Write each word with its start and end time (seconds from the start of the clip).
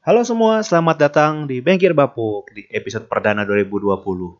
Halo 0.00 0.24
semua, 0.24 0.64
selamat 0.64 0.96
datang 0.96 1.32
di 1.44 1.60
Bengkir 1.60 1.92
Bapuk 1.92 2.48
di 2.56 2.64
episode 2.72 3.04
perdana 3.04 3.44
2020. 3.44 4.00
Uh, 4.00 4.32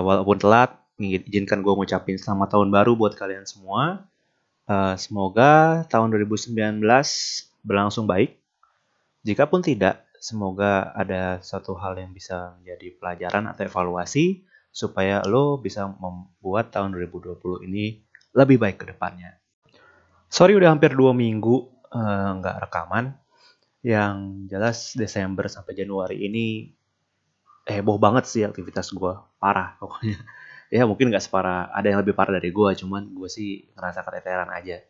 walaupun 0.00 0.40
telat, 0.40 0.80
izinkan 0.96 1.60
gue 1.60 1.76
ngucapin 1.76 2.16
selamat 2.16 2.56
tahun 2.56 2.72
baru 2.72 2.96
buat 2.96 3.20
kalian 3.20 3.44
semua. 3.44 4.08
Uh, 4.64 4.96
semoga 4.96 5.84
tahun 5.92 6.08
2019 6.08 6.56
berlangsung 7.68 8.08
baik. 8.08 8.40
Jikapun 9.28 9.60
tidak, 9.60 10.08
semoga 10.24 10.88
ada 10.96 11.36
satu 11.44 11.76
hal 11.76 12.00
yang 12.00 12.16
bisa 12.16 12.56
menjadi 12.56 12.96
pelajaran 12.96 13.52
atau 13.52 13.68
evaluasi 13.68 14.40
supaya 14.72 15.20
lo 15.28 15.60
bisa 15.60 15.84
membuat 15.84 16.72
tahun 16.72 16.96
2020 16.96 17.68
ini 17.68 18.00
lebih 18.32 18.56
baik 18.56 18.80
ke 18.80 18.88
depannya. 18.88 19.36
Sorry 20.32 20.56
udah 20.56 20.72
hampir 20.72 20.96
dua 20.96 21.12
minggu 21.12 21.68
uh, 21.92 22.40
nggak 22.40 22.56
rekaman 22.64 23.25
yang 23.86 24.50
jelas 24.50 24.98
Desember 24.98 25.46
sampai 25.46 25.78
Januari 25.78 26.26
ini 26.26 26.74
heboh 27.70 28.02
banget 28.02 28.26
sih 28.26 28.42
aktivitas 28.42 28.90
gue 28.90 29.14
parah 29.38 29.78
pokoknya. 29.78 30.18
Ya 30.66 30.82
mungkin 30.82 31.14
nggak 31.14 31.22
separah 31.22 31.70
ada 31.70 31.94
yang 31.94 32.02
lebih 32.02 32.18
parah 32.18 32.42
dari 32.42 32.50
gue 32.50 32.70
cuman 32.74 33.14
gue 33.14 33.30
sih 33.30 33.70
ngerasa 33.78 34.02
keteteran 34.02 34.50
aja. 34.50 34.82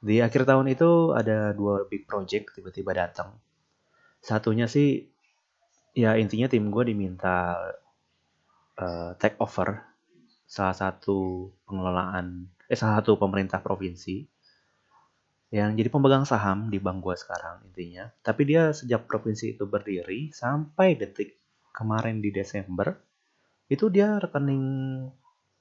Di 0.00 0.24
akhir 0.24 0.48
tahun 0.48 0.72
itu 0.72 1.12
ada 1.12 1.52
dua 1.52 1.84
big 1.84 2.08
project 2.08 2.56
tiba-tiba 2.56 2.96
datang. 2.96 3.36
Satunya 4.24 4.64
sih 4.64 5.04
ya 5.92 6.16
intinya 6.16 6.48
tim 6.48 6.72
gue 6.72 6.88
diminta 6.88 7.52
uh, 8.80 9.12
take 9.20 9.36
over 9.44 9.84
salah 10.48 10.72
satu 10.72 11.52
pengelolaan 11.68 12.48
eh 12.64 12.72
salah 12.72 13.04
satu 13.04 13.20
pemerintah 13.20 13.60
provinsi 13.60 14.24
yang 15.54 15.78
jadi 15.78 15.86
pemegang 15.86 16.26
saham 16.26 16.66
di 16.66 16.82
bank 16.82 16.98
gue 16.98 17.14
sekarang 17.14 17.62
intinya. 17.70 18.10
Tapi 18.26 18.42
dia 18.42 18.74
sejak 18.74 19.06
provinsi 19.06 19.54
itu 19.54 19.70
berdiri 19.70 20.34
sampai 20.34 20.98
detik 20.98 21.38
kemarin 21.70 22.18
di 22.18 22.34
Desember 22.34 22.90
itu 23.70 23.86
dia 23.86 24.18
rekening 24.18 24.66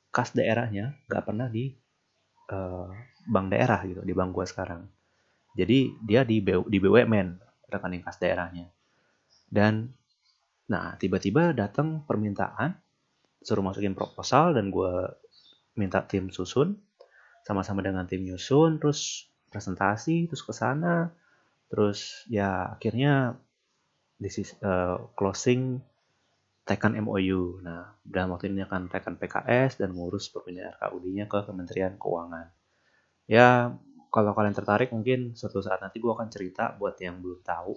kas 0.10 0.34
daerahnya 0.34 0.98
nggak 1.06 1.24
pernah 1.30 1.46
di 1.46 1.78
uh, 2.50 2.90
bank 3.30 3.54
daerah 3.54 3.86
gitu 3.86 4.02
di 4.02 4.18
bank 4.18 4.34
gue 4.34 4.46
sekarang. 4.50 4.82
Jadi 5.54 5.94
dia 6.02 6.26
di 6.26 6.42
BU, 6.42 6.66
di 6.66 6.82
BUMN 6.82 7.28
rekening 7.70 8.02
kas 8.02 8.18
daerahnya. 8.18 8.74
Dan 9.46 9.94
nah 10.66 10.98
tiba-tiba 10.98 11.54
datang 11.54 12.02
permintaan 12.10 12.74
suruh 13.46 13.62
masukin 13.62 13.94
proposal 13.94 14.58
dan 14.58 14.74
gue 14.74 15.06
minta 15.78 16.02
tim 16.02 16.34
susun 16.34 16.82
sama-sama 17.46 17.86
dengan 17.86 18.10
tim 18.10 18.26
nyusun 18.26 18.82
terus 18.82 19.30
presentasi 19.54 20.26
terus 20.26 20.42
ke 20.42 20.54
sana 20.58 21.14
terus 21.70 22.26
ya 22.26 22.74
akhirnya 22.74 23.38
this 24.18 24.42
is 24.42 24.58
uh, 24.66 24.98
closing 25.14 25.86
tekan 26.64 26.96
MOU. 26.96 27.60
Nah, 27.60 27.92
dalam 28.08 28.36
waktu 28.36 28.48
ini 28.48 28.64
akan 28.64 28.88
tekan 28.88 29.20
PKS 29.20 29.84
dan 29.84 29.92
ngurus 29.92 30.32
perpindahan 30.32 30.80
RKUD-nya 30.80 31.28
ke 31.28 31.44
Kementerian 31.44 32.00
Keuangan. 32.00 32.48
Ya, 33.28 33.76
kalau 34.08 34.32
kalian 34.32 34.56
tertarik 34.56 34.96
mungkin 34.96 35.36
suatu 35.36 35.60
saat 35.60 35.84
nanti 35.84 36.00
gue 36.00 36.12
akan 36.12 36.32
cerita 36.32 36.72
buat 36.78 36.96
yang 37.04 37.20
belum 37.20 37.44
tahu 37.44 37.76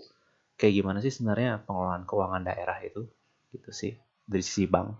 kayak 0.57 0.75
gimana 0.83 0.99
sih 1.01 1.13
sebenarnya 1.13 1.65
pengelolaan 1.65 2.05
keuangan 2.09 2.43
daerah 2.45 2.77
itu 2.85 3.09
gitu 3.53 3.71
sih 3.73 3.97
dari 4.29 4.45
sisi 4.45 4.69
bank. 4.69 4.93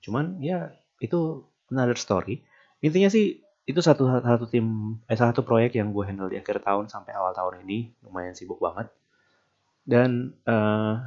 Cuman 0.00 0.40
ya 0.40 0.72
itu 0.98 1.44
another 1.68 2.00
story. 2.00 2.40
Intinya 2.80 3.12
sih 3.12 3.44
itu 3.68 3.80
satu 3.80 4.08
satu 4.20 4.44
tim 4.48 4.96
eh 5.06 5.18
satu 5.18 5.44
proyek 5.44 5.76
yang 5.76 5.92
gue 5.92 6.04
handle 6.04 6.32
di 6.32 6.40
akhir 6.40 6.64
tahun 6.64 6.88
sampai 6.88 7.12
awal 7.14 7.36
tahun 7.36 7.64
ini 7.68 7.92
lumayan 8.06 8.34
sibuk 8.34 8.58
banget 8.58 8.88
dan 9.84 10.36
uh, 10.48 11.00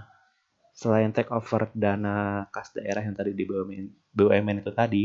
selain 0.73 1.13
take 1.13 1.29
over 1.29 1.69
dana 1.77 2.49
kas 2.49 2.73
daerah 2.73 3.05
yang 3.05 3.13
tadi 3.13 3.37
di 3.37 3.45
BUMN, 3.45 4.13
BUMN 4.13 4.65
itu 4.65 4.71
tadi 4.73 5.03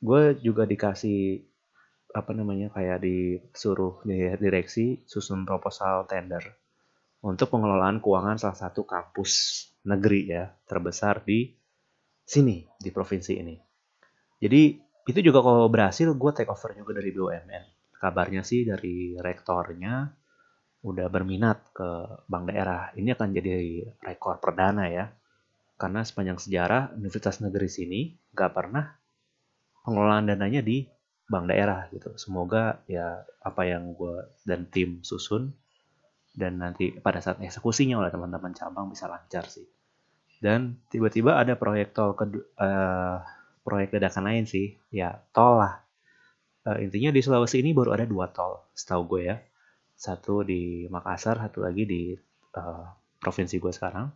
gue 0.00 0.22
juga 0.40 0.64
dikasih 0.64 1.40
apa 2.14 2.30
namanya 2.30 2.70
kayak 2.70 3.02
disuruh 3.02 4.00
direksi 4.38 5.02
susun 5.04 5.42
proposal 5.42 6.06
tender 6.06 6.44
untuk 7.24 7.50
pengelolaan 7.50 7.98
keuangan 7.98 8.36
salah 8.36 8.58
satu 8.68 8.86
kampus 8.86 9.64
negeri 9.88 10.30
ya 10.30 10.52
terbesar 10.68 11.24
di 11.24 11.50
sini 12.24 12.64
di 12.78 12.88
provinsi 12.92 13.32
ini. 13.36 13.56
Jadi 14.38 14.83
itu 15.04 15.20
juga 15.20 15.44
kalau 15.44 15.68
berhasil 15.68 16.08
gue 16.08 16.30
take 16.32 16.48
over 16.48 16.72
juga 16.72 16.96
dari 16.96 17.10
BUMN 17.12 17.64
kabarnya 18.04 18.44
sih 18.44 18.68
dari 18.68 19.16
rektornya 19.16 20.12
udah 20.84 21.08
berminat 21.08 21.72
ke 21.72 22.20
bank 22.28 22.52
daerah. 22.52 22.92
Ini 22.92 23.16
akan 23.16 23.28
jadi 23.32 23.80
rekor 24.04 24.36
perdana 24.44 24.84
ya. 24.92 25.08
Karena 25.80 26.04
sepanjang 26.04 26.36
sejarah 26.36 26.92
universitas 26.92 27.40
negeri 27.40 27.66
sini 27.72 28.00
gak 28.36 28.52
pernah 28.52 28.92
pengelolaan 29.82 30.28
dananya 30.28 30.60
di 30.60 30.84
bank 31.24 31.48
daerah 31.48 31.88
gitu. 31.88 32.12
Semoga 32.20 32.84
ya 32.84 33.24
apa 33.40 33.64
yang 33.64 33.96
gue 33.96 34.28
dan 34.44 34.68
tim 34.68 35.00
susun 35.00 35.56
dan 36.36 36.60
nanti 36.60 36.92
pada 37.00 37.24
saat 37.24 37.40
eksekusinya 37.40 37.96
oleh 37.96 38.12
teman-teman 38.12 38.52
cabang 38.52 38.92
bisa 38.92 39.08
lancar 39.08 39.48
sih. 39.48 39.64
Dan 40.36 40.84
tiba-tiba 40.92 41.40
ada 41.40 41.56
proyek 41.56 41.96
tol 41.96 42.12
kedua 42.12 42.44
uh, 42.60 43.18
proyek 43.64 43.96
dadakan 43.96 44.28
lain 44.28 44.44
sih. 44.44 44.76
Ya 44.92 45.24
tol 45.32 45.58
lah. 45.58 45.80
Uh, 46.64 46.80
intinya 46.80 47.12
di 47.12 47.20
Sulawesi 47.24 47.60
ini 47.60 47.72
baru 47.72 47.96
ada 47.96 48.04
dua 48.04 48.28
tol 48.30 48.68
setahu 48.76 49.16
gue 49.16 49.22
ya. 49.32 49.36
Satu 49.96 50.44
di 50.44 50.84
Makassar 50.92 51.40
satu 51.40 51.64
lagi 51.64 51.88
di 51.88 52.12
uh, 52.54 52.86
provinsi 53.18 53.56
gue 53.56 53.72
sekarang. 53.72 54.12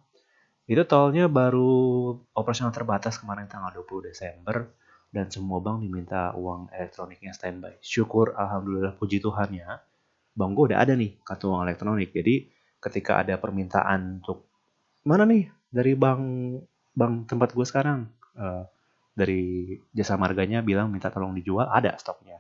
Itu 0.69 0.85
tolnya 0.85 1.33
baru 1.33 2.13
operasional 2.37 2.77
terbatas 2.77 3.17
kemarin 3.17 3.49
tanggal 3.49 3.73
20 3.73 4.13
Desember 4.13 4.69
dan 5.09 5.33
semua 5.33 5.65
bank 5.65 5.81
diminta 5.81 6.37
uang 6.37 6.69
elektroniknya 6.69 7.33
standby. 7.33 7.81
Syukur 7.81 8.37
alhamdulillah 8.37 8.93
puji 9.01 9.25
Tuhan 9.25 9.57
ya. 9.57 9.81
Bank 10.37 10.53
gue 10.53 10.65
udah 10.73 10.85
ada 10.85 10.93
nih 10.93 11.17
kartu 11.25 11.49
uang 11.49 11.65
elektronik. 11.65 12.13
Jadi 12.13 12.53
ketika 12.85 13.25
ada 13.25 13.41
permintaan 13.41 14.21
untuk 14.21 14.53
mana 15.09 15.25
nih 15.25 15.49
dari 15.73 15.97
bank 15.97 16.23
bank 16.93 17.15
tempat 17.33 17.57
gue 17.57 17.65
sekarang? 17.65 18.13
Uh, 18.37 18.69
dari 19.19 19.75
jasa 19.91 20.15
marganya 20.15 20.63
bilang 20.63 20.95
minta 20.95 21.11
tolong 21.11 21.35
dijual 21.35 21.67
ada 21.67 21.99
stoknya. 21.99 22.39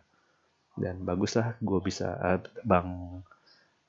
Dan 0.78 1.02
bagus 1.02 1.34
lah 1.34 1.58
gue 1.58 1.80
bisa 1.82 2.14
uh, 2.14 2.38
bank 2.62 2.86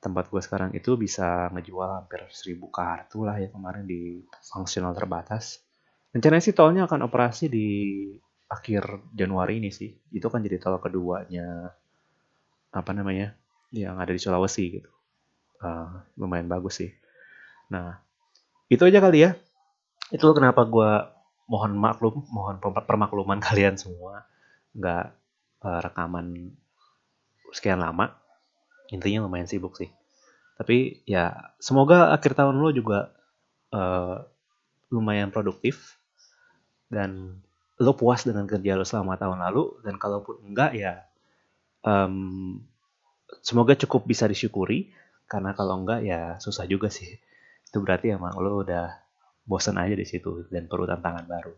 tempat 0.01 0.31
gue 0.31 0.41
sekarang 0.41 0.71
itu 0.73 0.97
bisa 0.97 1.53
ngejual 1.53 2.01
hampir 2.01 2.25
seribu 2.33 2.71
kartu 2.73 3.27
lah 3.27 3.37
ya 3.37 3.53
kemarin 3.53 3.85
di 3.85 4.25
fungsional 4.41 4.97
terbatas. 4.97 5.61
Rencananya 6.09 6.41
sih 6.41 6.55
tolnya 6.57 6.89
akan 6.89 7.05
operasi 7.05 7.45
di 7.45 7.67
akhir 8.49 9.13
Januari 9.13 9.61
ini 9.61 9.69
sih. 9.69 9.93
Itu 10.09 10.33
kan 10.33 10.41
jadi 10.41 10.57
tol 10.57 10.81
keduanya 10.81 11.69
apa 12.73 12.91
namanya 12.97 13.37
yang 13.69 14.01
ada 14.01 14.09
di 14.09 14.17
Sulawesi 14.17 14.81
gitu. 14.81 14.89
Uh, 15.61 16.01
lumayan 16.17 16.49
bagus 16.49 16.81
sih. 16.81 16.89
Nah 17.69 18.01
itu 18.65 18.81
aja 18.81 18.97
kali 18.97 19.29
ya. 19.29 19.37
Itu 20.09 20.33
kenapa 20.33 20.65
gue 20.65 21.18
mohon 21.49 21.73
maklum, 21.73 22.23
mohon 22.29 22.61
permakluman 22.61 23.41
kalian 23.47 23.75
semua. 23.75 24.29
Nggak 24.77 25.05
uh, 25.65 25.79
rekaman 25.81 26.53
sekian 27.51 27.81
lama. 27.81 28.13
Intinya 28.93 29.25
lumayan 29.25 29.49
sibuk 29.49 29.75
sih. 29.75 29.89
Tapi 30.55 31.01
ya 31.09 31.53
semoga 31.57 32.13
akhir 32.13 32.37
tahun 32.37 32.61
lo 32.61 32.69
juga 32.69 33.09
uh, 33.73 34.21
lumayan 34.93 35.33
produktif. 35.33 35.97
Dan 36.89 37.41
lo 37.81 37.93
puas 37.97 38.25
dengan 38.25 38.45
kerja 38.45 38.77
lo 38.77 38.85
selama 38.85 39.17
tahun 39.17 39.41
lalu. 39.41 39.81
Dan 39.81 39.97
kalaupun 39.97 40.53
enggak 40.53 40.77
ya 40.77 40.93
um, 41.81 42.61
semoga 43.41 43.73
cukup 43.73 44.05
bisa 44.05 44.29
disyukuri. 44.29 44.93
Karena 45.25 45.57
kalau 45.57 45.81
enggak 45.81 46.05
ya 46.05 46.37
susah 46.37 46.69
juga 46.69 46.93
sih. 46.93 47.09
Itu 47.65 47.81
berarti 47.81 48.13
emang 48.13 48.37
lo 48.37 48.65
udah 48.65 49.08
bosan 49.49 49.81
aja 49.81 49.97
di 49.97 50.05
situ 50.05 50.45
dan 50.53 50.69
perlu 50.69 50.85
tantangan 50.85 51.25
baru. 51.25 51.57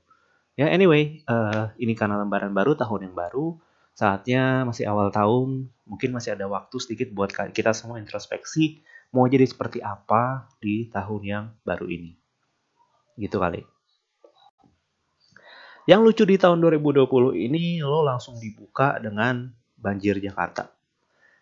Ya 0.55 0.71
anyway, 0.71 1.19
uh, 1.27 1.75
ini 1.75 1.91
karena 1.91 2.15
lembaran 2.23 2.55
baru, 2.55 2.79
tahun 2.79 3.11
yang 3.11 3.15
baru, 3.15 3.59
saatnya 3.91 4.63
masih 4.63 4.87
awal 4.87 5.11
tahun, 5.11 5.67
mungkin 5.83 6.15
masih 6.15 6.39
ada 6.39 6.47
waktu 6.47 6.75
sedikit 6.79 7.11
buat 7.11 7.35
kita 7.35 7.75
semua 7.75 7.99
introspeksi 7.99 8.79
mau 9.11 9.27
jadi 9.27 9.43
seperti 9.43 9.83
apa 9.83 10.47
di 10.63 10.87
tahun 10.87 11.21
yang 11.27 11.45
baru 11.67 11.91
ini. 11.91 12.15
Gitu 13.19 13.35
kali. 13.35 13.59
Yang 15.83 15.99
lucu 16.07 16.23
di 16.23 16.39
tahun 16.39 16.63
2020 16.63 17.35
ini 17.35 17.83
lo 17.83 18.07
langsung 18.07 18.39
dibuka 18.39 18.95
dengan 19.03 19.51
banjir 19.75 20.15
Jakarta. 20.23 20.71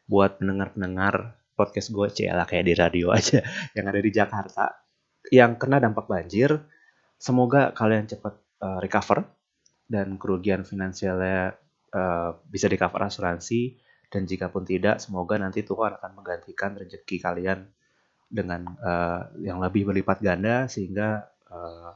Buat 0.10 0.42
pendengar-pendengar 0.42 1.38
podcast 1.54 1.94
gue, 1.94 2.08
cila 2.10 2.50
kayak 2.50 2.66
di 2.66 2.74
radio 2.74 3.14
aja 3.14 3.46
yang 3.78 3.86
ada 3.86 4.02
di 4.02 4.10
Jakarta 4.10 4.89
yang 5.28 5.60
kena 5.60 5.84
dampak 5.84 6.08
banjir, 6.08 6.64
semoga 7.20 7.76
kalian 7.76 8.08
cepat 8.08 8.40
uh, 8.64 8.80
recover 8.80 9.28
dan 9.90 10.16
kerugian 10.16 10.64
finansialnya 10.64 11.60
uh, 11.92 12.40
bisa 12.48 12.72
di 12.72 12.80
cover 12.80 13.04
asuransi 13.04 13.76
dan 14.10 14.26
jika 14.26 14.50
pun 14.50 14.66
tidak, 14.66 14.98
semoga 14.98 15.38
nanti 15.38 15.62
Tuhan 15.62 16.02
akan 16.02 16.12
menggantikan 16.18 16.74
rezeki 16.74 17.22
kalian 17.22 17.70
dengan 18.26 18.66
uh, 18.82 19.30
yang 19.38 19.62
lebih 19.62 19.86
berlipat 19.86 20.22
ganda 20.22 20.66
sehingga 20.66 21.30
uh, 21.50 21.94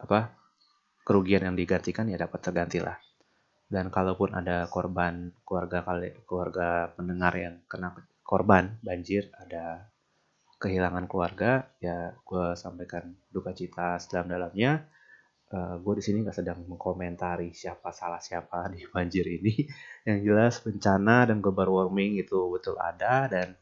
apa 0.00 0.32
kerugian 1.04 1.44
yang 1.44 1.56
digantikan 1.56 2.08
ya 2.08 2.16
dapat 2.16 2.40
terganti 2.40 2.80
lah. 2.80 2.96
Dan 3.68 3.92
kalaupun 3.92 4.32
ada 4.32 4.64
korban 4.72 5.28
keluarga 5.44 5.84
kali 5.84 6.24
keluarga 6.24 6.88
pendengar 6.96 7.36
yang 7.36 7.60
kena 7.68 7.92
korban 8.24 8.80
banjir 8.80 9.28
ada 9.36 9.92
kehilangan 10.56 11.04
keluarga 11.04 11.68
ya 11.78 12.16
gue 12.16 12.56
sampaikan 12.56 13.12
duka 13.28 13.52
cita 13.52 14.00
sedalam-dalamnya 14.00 14.88
uh, 15.52 15.56
eh, 15.56 15.74
gue 15.78 15.94
di 15.98 16.02
sini 16.02 16.16
nggak 16.24 16.36
sedang 16.36 16.58
mengkomentari 16.66 17.54
siapa 17.54 17.94
salah 17.94 18.18
siapa 18.18 18.66
di 18.72 18.82
banjir 18.94 19.26
ini. 19.26 19.66
Yang 20.06 20.18
jelas 20.26 20.54
bencana 20.62 21.28
dan 21.28 21.38
global 21.42 21.70
warming 21.70 22.18
itu 22.18 22.38
betul 22.50 22.78
ada 22.80 23.30
dan 23.30 23.54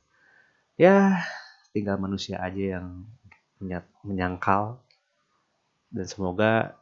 ya 0.79 1.19
tinggal 1.75 1.99
manusia 1.99 2.39
aja 2.41 2.79
yang 2.79 3.07
menyangkal 4.05 4.83
dan 5.95 6.07
semoga 6.11 6.75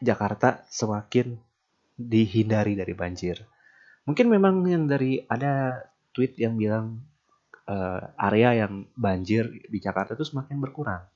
Jakarta 0.00 0.64
semakin 0.68 1.36
dihindari 1.96 2.74
dari 2.76 2.94
banjir. 2.96 3.44
Mungkin 4.08 4.26
memang 4.32 4.64
yang 4.64 4.88
dari 4.88 5.20
ada 5.28 5.84
tweet 6.16 6.40
yang 6.40 6.56
bilang 6.56 7.04
uh, 7.70 8.10
area 8.18 8.66
yang 8.66 8.90
banjir 8.98 9.46
di 9.70 9.78
Jakarta 9.78 10.18
itu 10.18 10.26
semakin 10.26 10.58
berkurang. 10.58 11.06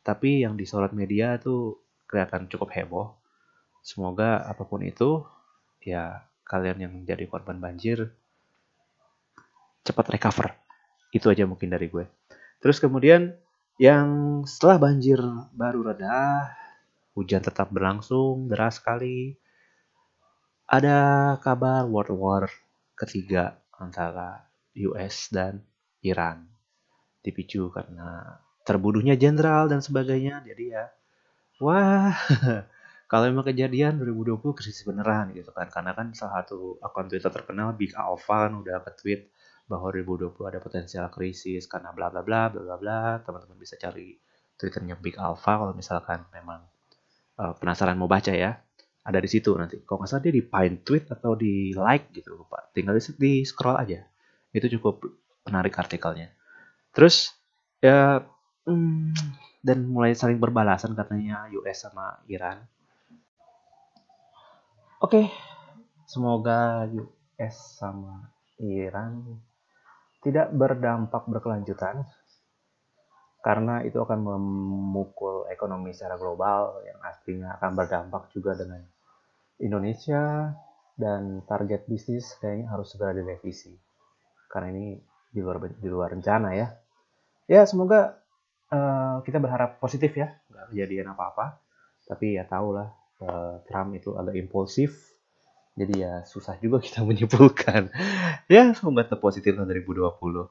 Tapi 0.00 0.40
yang 0.48 0.56
disorot 0.56 0.96
media 0.96 1.36
itu 1.36 1.76
kelihatan 2.08 2.48
cukup 2.48 2.72
heboh. 2.72 3.08
Semoga 3.84 4.40
apa 4.48 4.64
pun 4.64 4.80
itu, 4.80 5.24
ya 5.84 6.24
kalian 6.48 6.88
yang 6.88 6.92
menjadi 7.04 7.28
korban 7.28 7.60
banjir 7.60 8.08
cepat 9.84 10.06
recover. 10.12 10.56
Itu 11.12 11.28
aja 11.28 11.44
mungkin 11.44 11.68
dari 11.68 11.92
gue. 11.92 12.08
Terus 12.60 12.80
kemudian 12.80 13.36
yang 13.80 14.42
setelah 14.44 14.76
banjir 14.76 15.20
baru 15.56 15.92
reda, 15.92 16.52
hujan 17.16 17.40
tetap 17.40 17.72
berlangsung 17.72 18.48
deras 18.48 18.80
sekali. 18.80 19.36
Ada 20.70 21.34
kabar 21.42 21.88
World 21.88 22.14
War 22.14 22.44
ketiga 22.94 23.58
antara 23.74 24.44
US 24.76 25.32
dan 25.32 25.64
Iran. 26.04 26.48
Dipicu 27.20 27.68
karena 27.68 28.40
terbunuhnya 28.64 29.16
jenderal 29.16 29.68
dan 29.68 29.84
sebagainya. 29.84 30.40
Jadi 30.44 30.64
ya 30.72 30.88
wah 31.60 32.16
kalau 33.10 33.24
emang 33.28 33.44
kejadian 33.44 34.00
2020 34.00 34.40
krisis 34.56 34.82
beneran 34.88 35.34
gitu 35.36 35.52
kan. 35.52 35.68
Karena 35.68 35.92
kan 35.92 36.16
salah 36.16 36.42
satu 36.42 36.80
akun 36.80 37.10
Twitter 37.10 37.28
terkenal 37.28 37.76
Big 37.76 37.92
Alpha 37.92 38.48
kan 38.48 38.56
udah 38.64 38.80
ke-tweet 38.88 39.28
bahwa 39.70 39.94
2020 39.94 40.34
ada 40.50 40.58
potensial 40.58 41.06
krisis 41.12 41.70
karena 41.70 41.94
bla 41.94 42.10
bla 42.10 42.24
bla 42.24 42.48
bla 42.50 42.62
bla 42.64 42.76
bla. 42.80 43.00
Teman-teman 43.22 43.58
bisa 43.60 43.76
cari 43.76 44.16
twitternya 44.56 44.96
Big 44.98 45.20
Alpha 45.20 45.60
kalau 45.60 45.72
misalkan 45.76 46.24
memang 46.32 46.64
uh, 47.38 47.54
penasaran 47.56 47.96
mau 48.00 48.08
baca 48.08 48.32
ya. 48.32 48.56
Ada 49.00 49.18
di 49.18 49.28
situ 49.32 49.56
nanti. 49.56 49.80
Kalau 49.84 50.04
nggak 50.04 50.10
salah 50.12 50.22
dia 50.24 50.34
di 50.34 50.44
pine 50.44 50.76
tweet 50.84 51.08
atau 51.08 51.32
di 51.32 51.72
like 51.72 52.12
gitu 52.12 52.44
pak 52.44 52.76
tinggal 52.76 52.94
di, 52.96 53.02
di 53.16 53.32
scroll 53.48 53.80
aja. 53.80 54.04
Itu 54.52 54.66
cukup 54.78 55.19
menarik 55.46 55.76
artikelnya 55.78 56.32
terus 56.92 57.32
ya 57.80 58.20
hmm, 58.66 59.14
dan 59.60 59.84
mulai 59.84 60.16
saling 60.16 60.40
berbalasan 60.40 60.96
katanya 60.96 61.44
US 61.52 61.84
sama 61.84 62.16
Iran. 62.32 62.64
Oke, 65.00 65.24
okay. 65.24 65.26
semoga 66.08 66.88
US 66.88 67.56
sama 67.80 68.28
Iran 68.60 69.40
tidak 70.20 70.52
berdampak 70.52 71.24
berkelanjutan 71.24 72.04
karena 73.40 73.80
itu 73.88 73.96
akan 73.96 74.20
memukul 74.20 75.48
ekonomi 75.48 75.96
secara 75.96 76.20
global 76.20 76.84
yang 76.84 77.00
aslinya 77.00 77.56
akan 77.56 77.72
berdampak 77.72 78.28
juga 78.28 78.52
dengan 78.52 78.84
Indonesia 79.56 80.52
dan 80.92 81.40
target 81.48 81.88
bisnis 81.88 82.36
kayaknya 82.36 82.68
harus 82.68 82.92
segera 82.92 83.16
direvisi 83.16 83.72
karena 84.52 84.76
ini 84.76 85.00
di 85.30 85.40
luar 85.40 85.62
di 85.70 85.88
luar 85.88 86.10
rencana 86.12 86.54
ya. 86.54 86.68
Ya 87.50 87.66
semoga 87.66 88.18
uh, 88.70 89.22
kita 89.22 89.38
berharap 89.38 89.78
positif 89.82 90.14
ya. 90.14 90.34
Nggak 90.50 90.74
kejadian 90.74 91.14
apa-apa. 91.14 91.58
Tapi 92.06 92.38
ya 92.38 92.44
tau 92.46 92.74
lah 92.74 92.90
uh, 93.22 93.62
Trump 93.66 93.94
itu 93.94 94.14
agak 94.18 94.34
impulsif. 94.34 95.14
Jadi 95.78 96.02
ya 96.02 96.26
susah 96.26 96.58
juga 96.58 96.82
kita 96.86 97.06
menyimpulkan. 97.06 97.90
Ya 98.50 98.70
semoga 98.74 99.06
tetap 99.06 99.22
positif 99.22 99.54
tahun 99.54 99.70
2020 99.70 100.50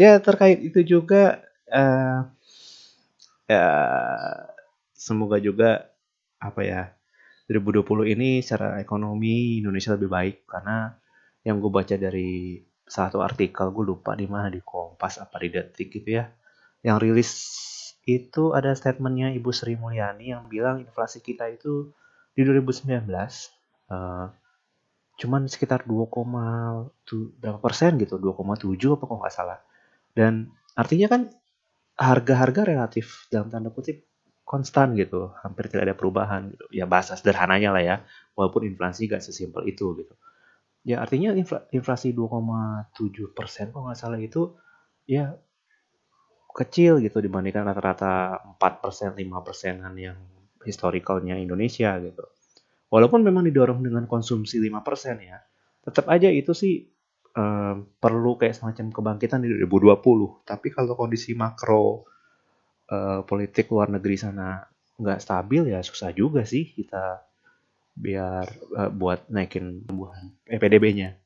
ya 0.00 0.20
terkait 0.20 0.60
itu 0.64 0.80
juga 0.84 1.42
uh, 1.68 2.24
ya 3.48 3.66
semoga 4.96 5.36
juga 5.42 5.92
apa 6.40 6.60
ya 6.64 6.82
2020 7.50 8.14
ini 8.16 8.40
secara 8.40 8.80
ekonomi 8.80 9.60
Indonesia 9.60 9.94
lebih 9.94 10.08
baik. 10.08 10.36
Karena 10.48 10.94
yang 11.44 11.58
gue 11.58 11.70
baca 11.72 11.96
dari 11.98 12.62
satu 12.92 13.24
artikel 13.24 13.72
gue 13.72 13.84
lupa 13.88 14.12
di 14.12 14.28
mana 14.28 14.52
di 14.52 14.60
Kompas 14.60 15.16
apa 15.16 15.40
di 15.40 15.48
Detik 15.48 15.88
gitu 15.88 16.20
ya 16.20 16.28
yang 16.84 17.00
rilis 17.00 17.32
itu 18.04 18.52
ada 18.52 18.76
statementnya 18.76 19.32
Ibu 19.32 19.48
Sri 19.54 19.80
Mulyani 19.80 20.36
yang 20.36 20.44
bilang 20.52 20.84
inflasi 20.84 21.24
kita 21.24 21.48
itu 21.48 21.88
di 22.36 22.44
2019 22.44 23.08
uh, 23.88 24.26
cuman 25.22 25.46
sekitar 25.46 25.86
2, 25.86 26.10
berapa 27.38 27.58
persen 27.62 27.94
gitu 28.02 28.18
2,7 28.18 28.98
apa 28.98 29.04
kok 29.06 29.18
nggak 29.22 29.34
salah. 29.34 29.58
Dan 30.10 30.50
artinya 30.74 31.06
kan 31.06 31.22
harga-harga 31.94 32.66
relatif 32.66 33.30
dalam 33.30 33.52
tanda 33.52 33.70
kutip 33.70 34.02
konstan 34.42 34.98
gitu 34.98 35.30
hampir 35.44 35.70
tidak 35.70 35.92
ada 35.92 35.96
perubahan 35.96 36.50
gitu. 36.50 36.64
Ya 36.74 36.90
bahasa 36.90 37.14
sederhananya 37.14 37.70
lah 37.70 37.82
ya 37.86 37.96
walaupun 38.34 38.66
inflasi 38.66 39.06
gak 39.06 39.22
sesimpel 39.22 39.62
itu 39.70 39.94
gitu 40.02 40.12
ya 40.82 40.98
artinya 40.98 41.30
inflasi 41.70 42.10
2,7 42.10 43.30
persen 43.30 43.70
kok 43.70 43.82
nggak 43.86 43.98
salah 43.98 44.18
itu 44.18 44.58
ya 45.06 45.34
kecil 46.52 47.00
gitu 47.00 47.18
dibandingkan 47.22 47.64
rata-rata 47.64 48.42
4% 48.60 49.16
5 49.16 49.46
persenan 49.46 49.94
yang 49.96 50.18
historicalnya 50.62 51.40
Indonesia 51.40 51.96
gitu. 51.98 52.24
Walaupun 52.92 53.24
memang 53.24 53.48
didorong 53.48 53.80
dengan 53.80 54.04
konsumsi 54.04 54.60
5% 54.60 54.68
ya, 55.24 55.40
tetap 55.80 56.06
aja 56.12 56.28
itu 56.28 56.52
sih 56.52 56.84
um, 57.32 57.88
perlu 57.96 58.36
kayak 58.36 58.52
semacam 58.52 58.92
kebangkitan 58.92 59.40
di 59.40 59.48
2020. 59.64 60.44
Tapi 60.44 60.68
kalau 60.68 60.92
kondisi 60.92 61.32
makro 61.32 62.04
uh, 62.92 63.24
politik 63.24 63.72
luar 63.72 63.88
negeri 63.88 64.16
sana 64.20 64.60
nggak 65.00 65.18
stabil 65.24 65.72
ya 65.72 65.80
susah 65.80 66.12
juga 66.12 66.44
sih 66.44 66.68
kita 66.68 67.31
biar 67.92 68.44
uh, 68.72 68.90
buat 68.90 69.28
naikin 69.28 69.84
tumbuhan 69.84 70.32
eh, 70.48 70.56
PDB-nya. 70.56 71.16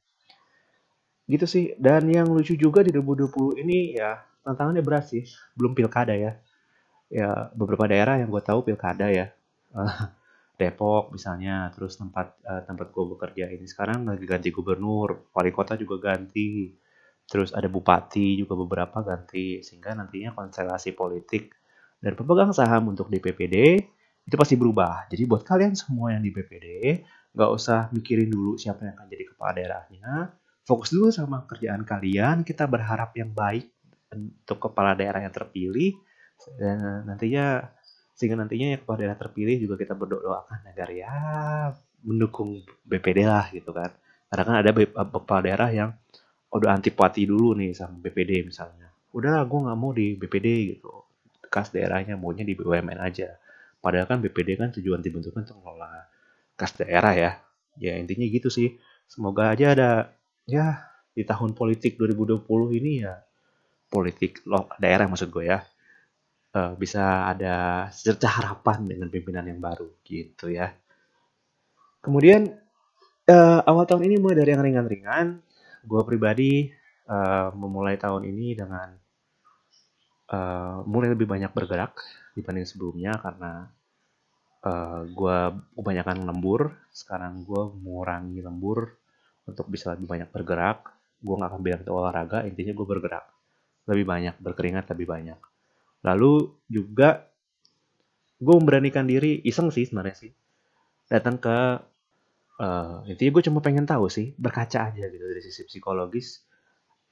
Gitu 1.27 1.47
sih. 1.47 1.65
Dan 1.79 2.11
yang 2.11 2.31
lucu 2.31 2.55
juga 2.59 2.83
di 2.83 2.91
2020 2.95 3.63
ini 3.63 3.99
ya 3.99 4.23
tantangannya 4.43 4.83
berat 4.83 5.11
sih. 5.11 5.25
Belum 5.55 5.75
pilkada 5.75 6.15
ya. 6.15 6.39
Ya 7.07 7.51
beberapa 7.55 7.87
daerah 7.87 8.19
yang 8.19 8.31
gue 8.31 8.43
tahu 8.43 8.67
pilkada 8.67 9.11
ya. 9.11 9.31
Depok 10.57 11.13
misalnya 11.13 11.69
terus 11.77 12.01
tempat 12.01 12.33
uh, 12.49 12.63
tempat 12.67 12.91
gue 12.91 13.05
bekerja 13.15 13.53
ini. 13.53 13.67
Sekarang 13.69 14.09
lagi 14.09 14.25
ganti 14.25 14.49
gubernur 14.51 15.31
wali 15.31 15.51
kota 15.55 15.79
juga 15.79 15.99
ganti. 16.01 16.75
Terus 17.27 17.51
ada 17.51 17.67
bupati 17.67 18.39
juga 18.39 18.55
beberapa 18.59 19.03
ganti. 19.03 19.63
Sehingga 19.63 19.95
nantinya 19.95 20.35
konstelasi 20.35 20.95
politik 20.95 21.55
dan 22.01 22.13
pemegang 22.15 22.53
saham 22.55 22.93
untuk 22.93 23.11
DPPD 23.11 23.83
itu 24.27 24.35
pasti 24.35 24.59
berubah. 24.59 25.07
Jadi 25.07 25.23
buat 25.23 25.47
kalian 25.47 25.79
semua 25.79 26.11
yang 26.11 26.23
di 26.27 26.35
PPD 26.35 26.67
nggak 27.31 27.51
usah 27.55 27.87
mikirin 27.95 28.27
dulu 28.27 28.59
siapa 28.59 28.83
yang 28.83 28.99
akan 28.99 29.07
jadi 29.07 29.25
kepala 29.31 29.51
daerahnya. 29.55 30.35
Fokus 30.67 30.91
dulu 30.91 31.15
sama 31.15 31.47
kerjaan 31.47 31.87
kalian. 31.87 32.43
Kita 32.43 32.67
berharap 32.67 33.15
yang 33.15 33.31
baik 33.31 33.71
untuk 34.11 34.59
kepala 34.59 34.99
daerah 34.99 35.23
yang 35.23 35.31
terpilih. 35.31 35.95
Dan 36.59 37.07
nantinya 37.07 37.71
sehingga 38.19 38.43
nantinya 38.43 38.75
ya 38.75 38.79
kepala 38.83 39.07
daerah 39.07 39.19
terpilih 39.21 39.57
juga 39.63 39.79
kita 39.79 39.95
berdoakan 39.95 40.75
agar 40.75 40.89
ya 40.91 41.15
mendukung 42.03 42.67
BPD 42.83 43.31
lah 43.31 43.47
gitu 43.55 43.71
kan. 43.71 43.95
Karena 44.27 44.43
kan 44.43 44.57
ada 44.59 44.71
kepala 45.07 45.41
daerah 45.47 45.71
yang 45.71 45.95
udah 46.51 46.75
antipati 46.75 47.31
dulu 47.31 47.55
nih 47.55 47.79
sama 47.79 48.03
BPD 48.03 48.43
misalnya. 48.43 48.91
Udahlah 49.15 49.47
gue 49.47 49.61
nggak 49.71 49.79
mau 49.79 49.95
di 49.95 50.19
BPD 50.19 50.75
gitu. 50.75 50.91
Kas 51.47 51.71
daerahnya 51.71 52.19
maunya 52.19 52.43
di 52.43 52.59
BUMN 52.59 52.99
aja 52.99 53.31
padahal 53.87 54.11
kan 54.11 54.19
BPD 54.19 54.59
kan 54.59 54.75
tujuan 54.75 54.99
dibentukkan 54.99 55.47
untuk 55.47 55.63
mengelola 55.63 56.11
kas 56.59 56.75
daerah 56.75 57.15
ya 57.15 57.31
ya 57.79 57.95
intinya 57.95 58.27
gitu 58.27 58.51
sih 58.51 58.75
semoga 59.07 59.55
aja 59.55 59.79
ada 59.79 59.91
ya 60.51 60.91
di 61.15 61.23
tahun 61.23 61.55
politik 61.55 61.95
2020 61.95 62.43
ini 62.83 63.07
ya 63.07 63.15
politik 63.87 64.43
daerah 64.83 65.07
maksud 65.07 65.31
gue 65.31 65.47
ya 65.47 65.63
uh, 66.57 66.73
bisa 66.75 67.29
ada 67.29 67.87
secerca 67.93 68.41
harapan 68.41 68.89
dengan 68.89 69.09
pimpinan 69.13 69.45
yang 69.45 69.61
baru 69.61 70.01
gitu 70.03 70.49
ya. 70.49 70.73
Kemudian 72.01 72.49
uh, 73.29 73.61
awal 73.67 73.85
tahun 73.85 74.09
ini 74.09 74.17
mulai 74.17 74.37
dari 74.41 74.51
yang 74.57 74.65
ringan-ringan. 74.65 75.27
Gue 75.87 76.03
pribadi 76.03 76.73
uh, 77.11 77.53
memulai 77.53 78.01
tahun 78.01 78.27
ini 78.27 78.57
dengan 78.57 78.97
uh, 80.31 80.83
mulai 80.87 81.13
lebih 81.13 81.27
banyak 81.29 81.51
bergerak 81.53 81.99
dibanding 82.39 82.67
sebelumnya 82.67 83.17
karena 83.19 83.71
uh, 84.67 85.07
gue 85.07 85.39
kebanyakan 85.77 86.27
lembur. 86.27 86.75
Sekarang 86.91 87.45
gue 87.47 87.63
mengurangi 87.83 88.41
lembur 88.43 88.91
untuk 89.47 89.67
bisa 89.71 89.95
lebih 89.95 90.09
banyak 90.11 90.29
bergerak. 90.31 90.91
Gue 91.23 91.35
nggak 91.37 91.51
akan 91.51 91.63
bilang 91.63 91.81
itu 91.83 91.93
olahraga 91.93 92.45
intinya 92.45 92.73
gue 92.75 92.87
bergerak. 92.87 93.25
Lebih 93.87 94.05
banyak 94.05 94.35
berkeringat 94.43 94.91
lebih 94.95 95.07
banyak. 95.07 95.41
Lalu 96.03 96.55
juga 96.71 97.27
gue 98.37 98.55
memberanikan 98.55 99.09
diri 99.09 99.41
iseng 99.49 99.73
sih 99.73 99.89
sebenarnya 99.89 100.17
sih 100.29 100.33
datang 101.07 101.41
ke 101.41 101.59
uh, 102.61 103.01
intinya 103.09 103.31
gue 103.33 103.45
cuma 103.49 103.65
pengen 103.65 103.89
tahu 103.89 104.11
sih 104.11 104.37
berkaca 104.37 104.93
aja 104.93 105.05
gitu 105.09 105.25
dari 105.25 105.41
sisi 105.41 105.65
psikologis 105.65 106.45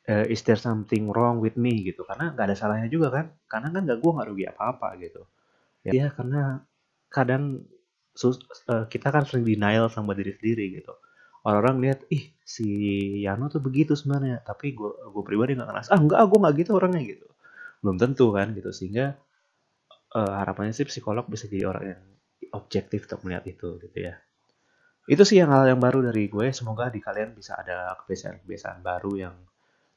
uh, 0.09 0.27
is 0.29 0.45
there 0.45 0.59
something 0.59 1.09
wrong 1.11 1.41
with 1.41 1.57
me? 1.57 1.85
gitu. 1.85 2.05
Karena 2.05 2.33
nggak 2.33 2.47
ada 2.53 2.57
salahnya 2.57 2.89
juga 2.93 3.09
kan? 3.13 3.27
Karena 3.49 3.69
kan 3.73 3.83
nggak 3.85 3.99
gue 4.01 4.11
nggak 4.13 4.29
rugi 4.29 4.45
apa 4.49 4.63
apa 4.77 4.89
gitu. 5.01 5.23
Ya, 5.85 5.93
ya 5.93 6.07
karena 6.13 6.65
kadang 7.13 7.65
sus, 8.17 8.41
uh, 8.71 8.89
kita 8.89 9.13
kan 9.13 9.29
sering 9.29 9.45
denial 9.45 9.89
sama 9.93 10.17
diri 10.17 10.33
sendiri 10.37 10.81
gitu. 10.81 10.93
Orang-orang 11.45 11.77
lihat 11.85 12.01
ih 12.09 12.33
si 12.41 12.67
Yano 13.21 13.53
tuh 13.53 13.61
begitu 13.61 13.93
sebenarnya. 13.93 14.41
Tapi 14.41 14.73
gue 14.73 14.91
gue 15.13 15.23
pribadi 15.25 15.57
nggak 15.57 15.69
ngerasa 15.69 15.89
ah 15.93 16.01
enggak 16.01 16.21
gue 16.25 16.39
nggak 16.41 16.55
gitu 16.65 16.71
orangnya 16.77 17.03
gitu. 17.05 17.27
Belum 17.85 17.97
tentu 18.01 18.33
kan 18.33 18.57
gitu. 18.57 18.71
Sehingga 18.73 19.13
uh, 20.17 20.33
harapannya 20.41 20.73
sih 20.73 20.89
psikolog 20.89 21.29
bisa 21.29 21.51
jadi 21.51 21.69
orang 21.69 21.85
yang 21.85 22.03
objektif 22.55 23.05
untuk 23.11 23.29
melihat 23.29 23.45
itu 23.51 23.69
gitu 23.83 23.99
ya. 23.99 24.15
Itu 25.05 25.21
sih 25.29 25.37
yang 25.37 25.53
hal 25.53 25.69
yang 25.69 25.81
baru 25.85 26.01
dari 26.01 26.33
gue. 26.33 26.49
Semoga 26.57 26.89
di 26.89 27.05
kalian 27.05 27.37
bisa 27.37 27.61
ada 27.61 27.93
kebiasaan-kebiasaan 28.01 28.81
baru 28.81 29.13
yang 29.21 29.37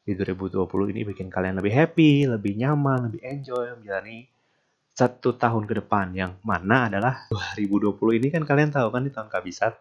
di 0.08 0.16
2020 0.16 0.64
ini 0.96 1.02
bikin 1.04 1.28
kalian 1.28 1.60
lebih 1.60 1.76
happy 1.76 2.32
lebih 2.32 2.56
nyaman 2.56 3.12
lebih 3.12 3.22
enjoy 3.28 3.76
menjalani 3.76 4.32
satu 4.96 5.36
tahun 5.36 5.68
ke 5.68 5.84
depan 5.84 6.16
yang 6.16 6.40
mana 6.48 6.88
adalah 6.88 7.28
2020 7.60 8.00
ini 8.24 8.28
kan 8.32 8.48
kalian 8.48 8.72
tahu 8.72 8.88
kan 8.88 9.04
di 9.04 9.12
tahun 9.12 9.28
kabisat 9.28 9.76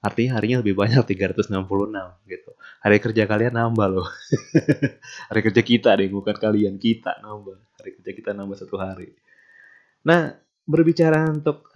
Artinya 0.00 0.40
harinya 0.40 0.64
lebih 0.64 0.72
banyak 0.72 1.04
366 1.04 1.60
gitu. 2.24 2.50
Hari 2.80 2.96
kerja 3.04 3.28
kalian 3.28 3.52
nambah 3.52 3.88
loh. 3.92 4.08
hari 5.28 5.40
kerja 5.44 5.60
kita 5.60 5.92
deh, 5.92 6.08
bukan 6.08 6.32
kalian. 6.40 6.80
Kita 6.80 7.20
nambah. 7.20 7.60
Hari 7.76 7.90
kerja 8.00 8.10
kita 8.16 8.30
nambah 8.32 8.56
satu 8.56 8.80
hari. 8.80 9.12
Nah, 10.08 10.32
berbicara 10.64 11.28
untuk 11.28 11.68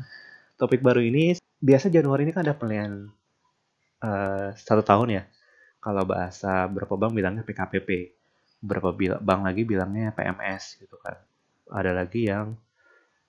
topik 0.56 0.80
baru 0.80 1.04
ini, 1.04 1.36
biasa 1.60 1.92
Januari 1.92 2.24
ini 2.24 2.32
kan 2.32 2.48
ada 2.48 2.56
penilaian 2.56 3.12
uh, 4.00 4.56
satu 4.56 4.80
tahun 4.80 5.20
ya. 5.20 5.22
Kalau 5.84 6.08
bahasa 6.08 6.64
berapa 6.64 6.96
bank 6.96 7.12
bilangnya 7.12 7.44
PKPP. 7.44 8.16
Berapa 8.64 8.96
bank 9.20 9.40
lagi 9.44 9.68
bilangnya 9.68 10.16
PMS 10.16 10.80
gitu 10.80 10.96
kan. 10.96 11.20
Ada 11.68 11.92
lagi 11.92 12.24
yang 12.24 12.56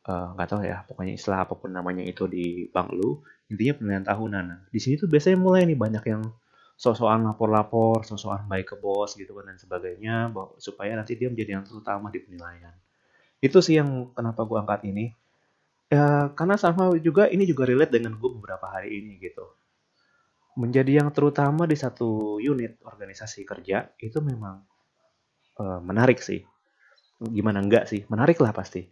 eh, 0.08 0.28
nggak 0.32 0.48
uh, 0.48 0.52
tahu 0.56 0.62
ya, 0.64 0.88
pokoknya 0.88 1.14
istilah 1.20 1.44
apa 1.44 1.60
pun 1.60 1.76
namanya 1.76 2.08
itu 2.08 2.24
di 2.32 2.72
bank 2.72 2.96
lu 2.96 3.20
intinya 3.52 3.74
penilaian 3.76 4.06
tahunan. 4.08 4.46
Di 4.72 4.80
sini 4.80 4.96
tuh 4.96 5.12
biasanya 5.12 5.36
mulai 5.36 5.68
nih 5.68 5.76
banyak 5.76 6.04
yang 6.08 6.24
sosokan 6.76 7.28
lapor-lapor, 7.28 8.04
sosokan 8.08 8.48
baik 8.48 8.72
ke 8.72 8.76
bos 8.80 9.16
gitu 9.16 9.36
kan 9.36 9.52
dan 9.52 9.58
sebagainya, 9.60 10.32
supaya 10.60 10.96
nanti 10.96 11.16
dia 11.16 11.32
menjadi 11.32 11.60
yang 11.60 11.64
terutama 11.68 12.08
di 12.12 12.20
penilaian. 12.24 12.76
Itu 13.40 13.60
sih 13.60 13.80
yang 13.80 14.12
kenapa 14.16 14.48
gue 14.48 14.58
angkat 14.60 14.88
ini. 14.88 15.12
Ya, 15.86 16.34
karena 16.34 16.58
sama 16.58 16.98
juga 16.98 17.30
ini 17.30 17.46
juga 17.46 17.70
relate 17.70 17.94
dengan 17.94 18.18
gue 18.18 18.30
beberapa 18.32 18.66
hari 18.68 19.00
ini 19.04 19.22
gitu. 19.22 19.46
Menjadi 20.56 21.04
yang 21.04 21.12
terutama 21.12 21.68
di 21.68 21.76
satu 21.76 22.40
unit 22.40 22.80
organisasi 22.84 23.44
kerja 23.44 23.92
itu 24.00 24.24
memang 24.24 24.64
uh, 25.60 25.80
menarik 25.84 26.24
sih. 26.24 26.40
Gimana 27.20 27.60
enggak 27.60 27.92
sih? 27.92 28.08
Menarik 28.08 28.40
lah 28.40 28.56
pasti. 28.56 28.88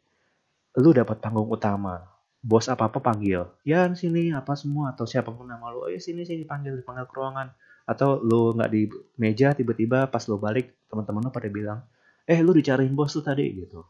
Lu 0.75 0.91
dapat 0.91 1.23
panggung 1.23 1.47
utama, 1.47 2.13
bos 2.43 2.67
apa 2.67 2.91
apa 2.91 2.99
panggil 2.99 3.47
ya 3.63 3.87
sini 3.95 4.35
apa 4.35 4.51
semua 4.59 4.91
atau 4.91 5.07
siapa 5.07 5.31
pun 5.31 5.47
nama 5.47 5.71
lu 5.71 5.87
oh, 5.87 5.89
ya 5.89 5.95
sini 5.95 6.27
sini 6.27 6.43
panggil 6.43 6.75
dipanggil 6.75 7.07
ke 7.07 7.15
ruangan 7.15 7.55
atau 7.87 8.19
lu 8.19 8.51
nggak 8.59 8.67
di 8.67 8.91
meja 9.15 9.55
tiba-tiba 9.55 10.11
pas 10.11 10.27
lu 10.27 10.35
balik 10.35 10.75
teman-teman 10.91 11.23
lu 11.23 11.31
pada 11.31 11.47
bilang 11.47 11.79
eh 12.27 12.43
lu 12.43 12.51
dicariin 12.51 12.91
bos 12.91 13.15
tuh 13.15 13.23
tadi 13.23 13.47
gitu 13.47 13.87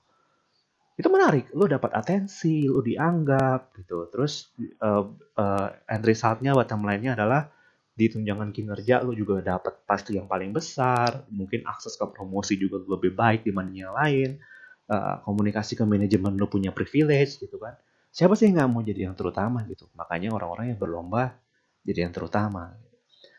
itu 0.93 1.09
menarik 1.09 1.49
lu 1.57 1.65
dapat 1.65 1.97
atensi 1.97 2.69
lu 2.69 2.85
dianggap 2.85 3.73
gitu 3.81 4.05
terus 4.13 4.53
uh, 4.85 5.01
uh, 5.33 5.67
end 5.89 6.05
resultnya 6.05 6.53
bottom 6.53 6.85
line-nya 6.85 7.17
adalah 7.17 7.49
di 7.93 8.09
tunjangan 8.09 8.49
kinerja 8.49 9.05
lu 9.05 9.13
juga 9.13 9.39
dapat 9.45 9.85
pasti 9.85 10.17
yang 10.17 10.25
paling 10.25 10.49
besar. 10.49 11.29
Mungkin 11.29 11.65
akses 11.69 11.93
ke 11.93 12.05
promosi 12.09 12.57
juga 12.57 12.81
lebih 12.81 13.13
baik 13.13 13.45
dibanding 13.45 13.85
yang 13.85 13.93
lain. 13.93 14.41
Uh, 14.83 15.21
komunikasi 15.23 15.79
ke 15.79 15.85
manajemen 15.87 16.35
lu 16.35 16.49
punya 16.49 16.73
privilege 16.73 17.39
gitu 17.39 17.55
kan. 17.61 17.77
Siapa 18.13 18.33
sih 18.35 18.49
nggak 18.51 18.67
mau 18.67 18.81
jadi 18.81 19.09
yang 19.09 19.15
terutama 19.15 19.63
gitu? 19.69 19.87
Makanya 19.95 20.33
orang-orang 20.33 20.73
yang 20.73 20.79
berlomba 20.81 21.37
jadi 21.85 22.09
yang 22.09 22.13
terutama. 22.13 22.73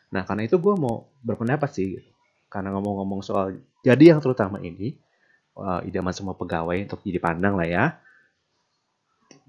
Nah 0.09 0.23
karena 0.23 0.47
itu 0.47 0.57
gue 0.57 0.75
mau 0.75 1.11
berpendapat 1.21 1.69
sih 1.75 1.99
gitu. 1.99 2.09
karena 2.45 2.71
ngomong-ngomong 2.71 3.19
soal 3.19 3.59
jadi 3.83 4.15
yang 4.15 4.23
terutama 4.23 4.63
ini 4.63 4.95
uh, 5.59 5.83
idaman 5.83 6.15
semua 6.15 6.39
pegawai 6.39 6.87
untuk 6.87 7.03
jadi 7.03 7.19
pandang 7.19 7.59
lah 7.59 7.67
ya. 7.67 7.85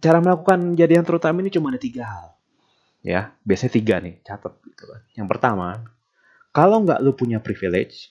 Cara 0.03 0.19
melakukan 0.19 0.75
jadi 0.75 0.99
yang 0.99 1.07
terutama 1.07 1.41
ini 1.41 1.55
cuma 1.55 1.71
ada 1.71 1.79
tiga 1.79 2.03
hal 2.03 2.36
ya 3.07 3.31
biasanya 3.47 3.73
tiga 3.79 4.03
nih 4.03 4.19
catat 4.27 4.59
gitu 4.67 4.91
kan 4.91 5.01
yang 5.15 5.31
pertama 5.31 5.87
kalau 6.51 6.83
nggak 6.83 6.99
lu 6.99 7.15
punya 7.15 7.39
privilege 7.39 8.11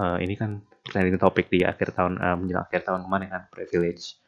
uh, 0.00 0.16
ini 0.16 0.32
kan 0.32 0.64
trending 0.88 1.20
topik 1.20 1.52
di 1.52 1.60
akhir 1.60 1.92
tahun 1.92 2.16
uh, 2.16 2.36
menjelang 2.40 2.64
akhir 2.64 2.88
tahun 2.88 3.04
kemarin 3.04 3.28
kan 3.28 3.42
privilege 3.52 4.24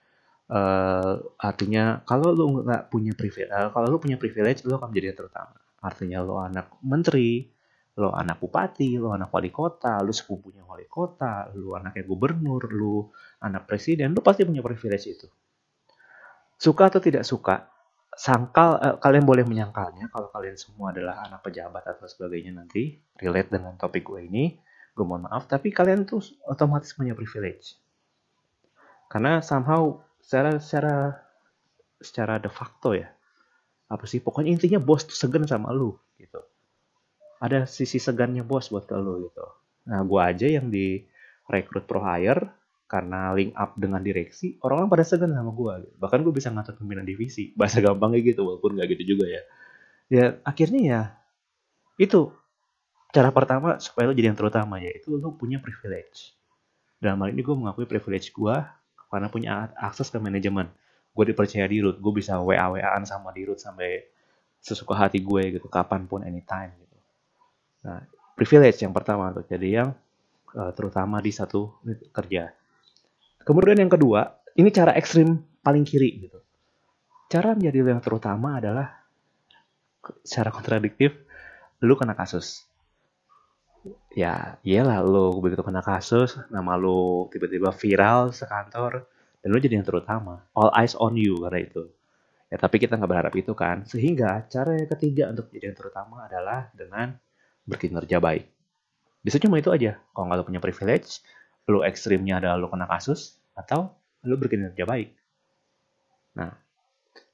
Uh, 0.47 1.19
artinya 1.43 2.07
kalau 2.07 2.31
lu 2.31 2.63
nggak 2.63 2.87
punya 2.87 3.19
privilege, 3.19 3.51
uh, 3.51 3.75
kalau 3.75 3.91
lu 3.91 3.99
punya 3.99 4.15
privilege, 4.15 4.63
lu 4.63 4.79
akan 4.79 4.95
menjadi 4.95 5.11
yang 5.11 5.19
terutama. 5.19 5.59
Artinya 5.83 6.23
lu 6.23 6.39
anak 6.39 6.71
menteri, 6.87 7.51
lu 7.99 8.15
anak 8.15 8.39
bupati, 8.39 8.95
lu 8.95 9.11
anak 9.11 9.35
wali 9.35 9.51
kota, 9.51 9.99
lu 10.07 10.15
sepupunya 10.15 10.63
wali 10.63 10.87
kota, 10.87 11.51
lu 11.51 11.75
anaknya 11.75 12.07
gubernur, 12.07 12.63
lu 12.71 13.11
anak 13.43 13.67
presiden, 13.67 14.15
lu 14.15 14.23
pasti 14.23 14.47
punya 14.47 14.63
privilege 14.63 15.07
itu. 15.11 15.27
Suka 16.55 16.95
atau 16.95 17.03
tidak 17.03 17.27
suka, 17.27 17.67
sangkal 18.17 18.81
uh, 18.81 18.97
kalian 18.97 19.29
boleh 19.29 19.45
menyangkalnya 19.45 20.09
kalau 20.09 20.33
kalian 20.33 20.57
semua 20.57 20.91
adalah 20.91 21.23
anak 21.29 21.45
pejabat 21.45 21.85
atau 21.85 22.09
sebagainya 22.09 22.57
nanti 22.57 22.97
relate 23.21 23.53
dengan 23.53 23.77
topik 23.77 24.09
gue 24.09 24.25
ini, 24.25 24.57
gue 24.97 25.05
mohon 25.05 25.29
maaf, 25.29 25.45
tapi 25.45 25.69
kalian 25.69 26.09
tuh 26.09 26.25
otomatis 26.49 26.97
punya 26.97 27.13
privilege. 27.13 27.77
Karena 29.13 29.45
somehow 29.45 30.01
secara 30.19 30.59
secara 30.59 30.97
secara 32.03 32.35
de 32.43 32.51
facto 32.51 32.93
ya 32.93 33.07
apa 33.87 34.05
sih 34.05 34.19
pokoknya 34.19 34.51
intinya 34.51 34.81
bos 34.83 35.07
tuh 35.07 35.15
segan 35.15 35.47
sama 35.47 35.71
lu 35.71 35.95
gitu 36.19 36.43
ada 37.39 37.65
sisi 37.69 38.03
segannya 38.03 38.43
bos 38.43 38.69
buat 38.75 38.91
ke 38.91 38.99
lu 38.99 39.31
gitu 39.31 39.47
nah 39.87 40.03
gua 40.03 40.35
aja 40.35 40.51
yang 40.51 40.67
di 40.67 41.07
rekrut 41.47 41.87
pro 41.87 42.03
hire 42.03 42.51
karena 42.87 43.35
link 43.35 43.51
up 43.59 43.75
dengan 43.75 43.99
direksi 43.99 44.63
orang-orang 44.63 44.91
pada 44.91 45.03
segan 45.03 45.35
sama 45.35 45.51
gua 45.51 45.83
gitu. 45.83 45.95
bahkan 45.99 46.23
gue 46.23 46.31
bisa 46.31 46.55
ngatur 46.55 46.79
pimpinan 46.79 47.03
divisi. 47.03 47.51
Bahasa 47.59 47.83
gampangnya 47.83 48.23
gitu 48.23 48.47
walaupun 48.47 48.79
nggak 48.79 48.89
gitu 48.97 49.17
juga 49.17 49.27
ya. 49.27 49.43
Ya 50.07 50.27
akhirnya 50.47 50.81
ya 50.83 51.03
itu 51.99 52.31
cara 53.11 53.35
pertama 53.35 53.83
supaya 53.83 54.07
lo 54.07 54.15
jadi 54.15 54.31
yang 54.31 54.39
terutama 54.39 54.79
ya 54.79 54.95
itu 54.95 55.19
lo 55.19 55.35
punya 55.35 55.59
privilege. 55.59 56.39
Dalam 57.03 57.27
hal 57.27 57.35
ini 57.35 57.43
gue 57.43 57.57
mengakui 57.59 57.91
privilege 57.91 58.31
gue 58.31 58.57
karena 59.11 59.29
punya 59.29 59.75
akses 59.75 60.07
ke 60.15 60.23
manajemen. 60.23 60.71
Gue 61.11 61.35
dipercaya 61.35 61.67
di 61.67 61.83
root 61.83 61.99
gue 61.99 62.13
bisa 62.15 62.39
wa 62.39 62.55
waan 62.55 63.03
sama 63.03 63.35
di 63.35 63.43
root 63.51 63.59
sampai 63.59 64.07
sesuka 64.63 64.95
hati 64.95 65.19
gue 65.19 65.59
gitu 65.59 65.67
kapan 65.67 66.07
pun 66.07 66.23
anytime 66.23 66.71
gitu. 66.79 66.97
Nah 67.83 67.99
privilege 68.39 68.79
yang 68.79 68.95
pertama 68.95 69.35
tuh. 69.35 69.43
Jadi 69.43 69.75
yang 69.75 69.91
uh, 70.55 70.71
terutama 70.71 71.19
di 71.19 71.35
satu 71.35 71.83
kerja 72.15 72.55
kemudian 73.47 73.79
yang 73.79 73.89
kedua 73.89 74.43
ini 74.59 74.69
cara 74.75 74.93
ekstrim 74.99 75.39
paling 75.63 75.87
kiri 75.87 76.27
gitu. 76.27 76.43
Cara 77.31 77.55
menjadi 77.55 77.95
yang 77.95 78.03
terutama 78.03 78.59
adalah 78.59 79.03
secara 80.23 80.51
kontradiktif 80.51 81.15
lu 81.83 81.95
kena 81.95 82.15
kasus. 82.19 82.67
Ya 84.17 84.59
iyalah 84.67 85.05
lo 85.05 85.39
begitu 85.39 85.63
kena 85.63 85.85
kasus 85.85 86.35
nama 86.51 86.75
lo 86.75 87.31
tiba-tiba 87.31 87.71
viral 87.71 88.35
sekantor 88.35 89.07
dan 89.43 89.49
lo 89.53 89.59
jadi 89.63 89.79
yang 89.79 89.87
terutama. 89.87 90.43
All 90.57 90.75
eyes 90.75 90.99
on 90.99 91.15
you 91.15 91.39
karena 91.43 91.63
itu. 91.63 91.87
Ya 92.47 92.57
tapi 92.63 92.79
kita 92.79 92.95
nggak 92.95 93.11
berharap 93.11 93.35
itu 93.35 93.53
kan. 93.53 93.83
Sehingga 93.85 94.47
cara 94.47 94.79
yang 94.79 94.91
ketiga 94.91 95.31
untuk 95.31 95.51
jadi 95.51 95.75
yang 95.75 95.79
terutama 95.79 96.27
adalah 96.27 96.71
dengan 96.73 97.19
berkinerja 97.67 98.23
baik. 98.23 98.47
Bisa 99.27 99.43
cuma 99.43 99.59
itu 99.59 99.75
aja. 99.75 99.99
Kalau 100.15 100.25
nggak 100.31 100.47
punya 100.47 100.63
privilege 100.63 101.21
lo 101.67 101.83
ekstrimnya 101.83 102.39
adalah 102.43 102.57
lo 102.59 102.69
kena 102.71 102.87
kasus 102.87 103.39
atau 103.55 103.91
lo 104.27 104.35
berkinerja 104.39 104.87
baik 104.87 105.11
nah 106.37 106.53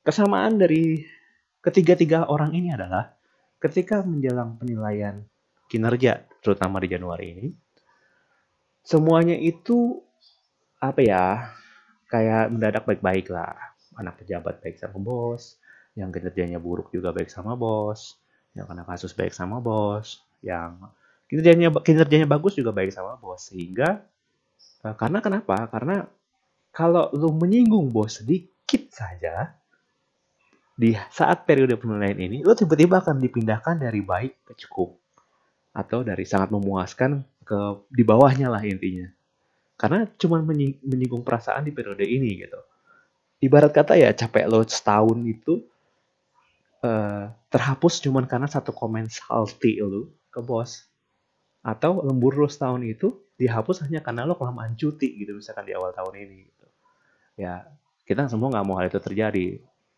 kesamaan 0.02 0.58
dari 0.58 1.04
ketiga-tiga 1.62 2.26
orang 2.26 2.56
ini 2.56 2.74
adalah 2.74 3.12
ketika 3.62 4.02
menjelang 4.02 4.58
penilaian 4.58 5.22
kinerja 5.70 6.26
terutama 6.42 6.82
di 6.82 6.88
Januari 6.90 7.26
ini 7.32 7.48
semuanya 8.82 9.38
itu 9.38 10.02
apa 10.82 11.00
ya 11.00 11.54
kayak 12.12 12.52
mendadak 12.52 12.84
baik-baik 12.84 13.32
lah. 13.32 13.56
Anak 13.96 14.20
pejabat 14.20 14.60
baik 14.60 14.76
sama 14.76 15.00
bos, 15.00 15.56
yang 15.96 16.12
kinerjanya 16.12 16.60
buruk 16.60 16.92
juga 16.92 17.12
baik 17.16 17.32
sama 17.32 17.56
bos, 17.56 18.20
yang 18.52 18.68
kena 18.68 18.84
kasus 18.84 19.16
baik 19.16 19.32
sama 19.32 19.64
bos, 19.64 20.20
yang 20.44 20.76
kinerjanya 21.32 21.72
kinerjanya 21.80 22.28
bagus 22.28 22.52
juga 22.56 22.76
baik 22.76 22.92
sama 22.92 23.16
bos. 23.16 23.48
Sehingga 23.48 24.04
uh, 24.82 24.94
karena 24.98 25.18
kenapa? 25.22 25.66
Karena 25.70 26.06
kalau 26.72 27.12
lu 27.14 27.30
menyinggung 27.36 27.92
bos 27.92 28.22
sedikit 28.22 28.88
saja 28.90 29.54
di 30.72 30.96
saat 31.12 31.44
periode 31.44 31.76
penilaian 31.76 32.16
ini, 32.16 32.40
lu 32.40 32.56
tiba-tiba 32.56 33.04
akan 33.04 33.20
dipindahkan 33.20 33.78
dari 33.78 34.00
baik 34.00 34.42
ke 34.48 34.52
cukup 34.66 34.98
atau 35.72 36.04
dari 36.04 36.24
sangat 36.28 36.52
memuaskan 36.52 37.24
ke 37.44 37.58
di 37.92 38.02
bawahnya 38.04 38.48
lah 38.48 38.64
intinya. 38.64 39.08
Karena 39.76 40.06
cuma 40.14 40.40
menyinggung 40.84 41.24
perasaan 41.26 41.66
di 41.66 41.72
periode 41.74 42.06
ini 42.06 42.38
gitu. 42.38 42.60
Ibarat 43.42 43.74
kata 43.74 43.98
ya 43.98 44.14
capek 44.14 44.46
lo 44.46 44.62
setahun 44.62 45.18
itu 45.26 45.66
uh, 46.86 47.26
terhapus 47.50 47.98
cuma 47.98 48.22
karena 48.26 48.46
satu 48.46 48.70
komen 48.70 49.10
salty 49.10 49.82
lu 49.82 50.14
ke 50.30 50.38
bos 50.38 50.86
atau 51.66 52.02
lembur 52.06 52.38
lo 52.38 52.46
setahun 52.46 52.82
itu 52.86 53.21
dihapus 53.40 53.88
hanya 53.88 54.04
karena 54.04 54.28
lo 54.28 54.36
kelamaan 54.36 54.76
cuti 54.76 55.18
gitu 55.18 55.36
misalkan 55.36 55.64
di 55.66 55.72
awal 55.72 55.90
tahun 55.90 56.14
ini 56.14 56.36
gitu. 56.46 56.66
ya 57.40 57.64
kita 58.06 58.28
semua 58.28 58.52
nggak 58.52 58.66
mau 58.66 58.76
hal 58.78 58.90
itu 58.90 59.00
terjadi. 59.00 59.46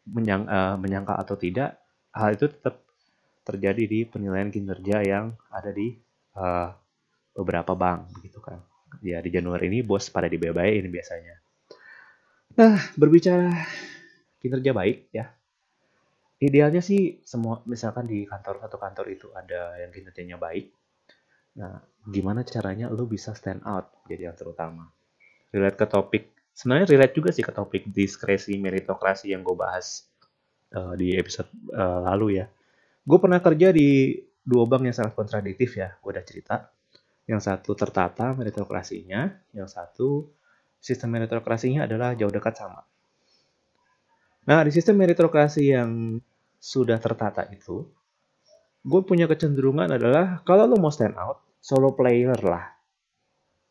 Menyang, 0.04 0.44
uh, 0.44 0.76
menyangka 0.76 1.16
atau 1.16 1.32
tidak 1.40 1.80
hal 2.12 2.36
itu 2.36 2.46
tetap 2.46 2.84
terjadi 3.44 3.82
di 3.88 4.00
penilaian 4.04 4.52
kinerja 4.52 5.00
yang 5.00 5.32
ada 5.48 5.72
di 5.72 5.96
uh, 6.36 6.68
beberapa 7.32 7.72
bank 7.72 8.12
gitu 8.20 8.44
kan. 8.44 8.60
Ya 9.00 9.24
di 9.24 9.32
Januari 9.32 9.72
ini 9.72 9.80
bos 9.80 10.12
pada 10.12 10.28
di 10.28 10.36
ini 10.36 10.88
biasanya. 10.92 11.34
Nah 12.60 12.76
berbicara 12.94 13.50
kinerja 14.44 14.70
baik 14.76 15.08
ya. 15.10 15.32
Idealnya 16.44 16.84
sih 16.84 17.24
semua 17.24 17.64
misalkan 17.64 18.04
di 18.04 18.28
kantor 18.28 18.60
satu 18.60 18.76
kantor 18.76 19.06
itu 19.08 19.32
ada 19.32 19.80
yang 19.80 19.88
kinerjanya 19.88 20.36
baik 20.36 20.68
nah 21.54 21.78
gimana 22.04 22.42
caranya 22.42 22.90
lo 22.90 23.06
bisa 23.06 23.32
stand 23.32 23.62
out 23.64 23.90
jadi 24.10 24.30
yang 24.30 24.36
terutama? 24.36 24.90
Relate 25.54 25.78
ke 25.78 25.86
topik 25.86 26.24
sebenarnya 26.54 26.86
relate 26.94 27.14
juga 27.14 27.30
sih 27.34 27.42
ke 27.42 27.50
topik 27.50 27.90
diskresi 27.90 28.54
meritokrasi 28.58 29.34
yang 29.34 29.42
gue 29.42 29.56
bahas 29.58 30.06
uh, 30.74 30.94
di 30.94 31.14
episode 31.18 31.50
uh, 31.74 32.06
lalu 32.06 32.42
ya. 32.42 32.46
Gue 33.04 33.18
pernah 33.20 33.42
kerja 33.42 33.74
di 33.74 34.16
dua 34.44 34.64
bank 34.68 34.88
yang 34.88 34.96
sangat 34.96 35.14
kontradiktif 35.18 35.74
ya 35.78 35.94
gue 35.98 36.10
udah 36.10 36.24
cerita. 36.24 36.56
Yang 37.24 37.40
satu 37.48 37.72
tertata 37.72 38.36
meritokrasinya 38.36 39.32
yang 39.56 39.66
satu 39.66 40.28
sistem 40.78 41.16
meritokrasinya 41.16 41.88
adalah 41.88 42.12
jauh 42.12 42.28
dekat 42.28 42.54
sama. 42.60 42.84
Nah 44.44 44.60
di 44.60 44.70
sistem 44.70 45.00
meritokrasi 45.00 45.72
yang 45.72 46.20
sudah 46.60 47.00
tertata 47.00 47.48
itu, 47.48 47.88
gue 48.84 49.00
punya 49.00 49.24
kecenderungan 49.24 49.96
adalah 49.96 50.44
kalau 50.44 50.68
lo 50.68 50.76
mau 50.76 50.92
stand 50.92 51.16
out, 51.16 51.40
solo 51.56 51.96
player 51.96 52.36
lah. 52.44 52.68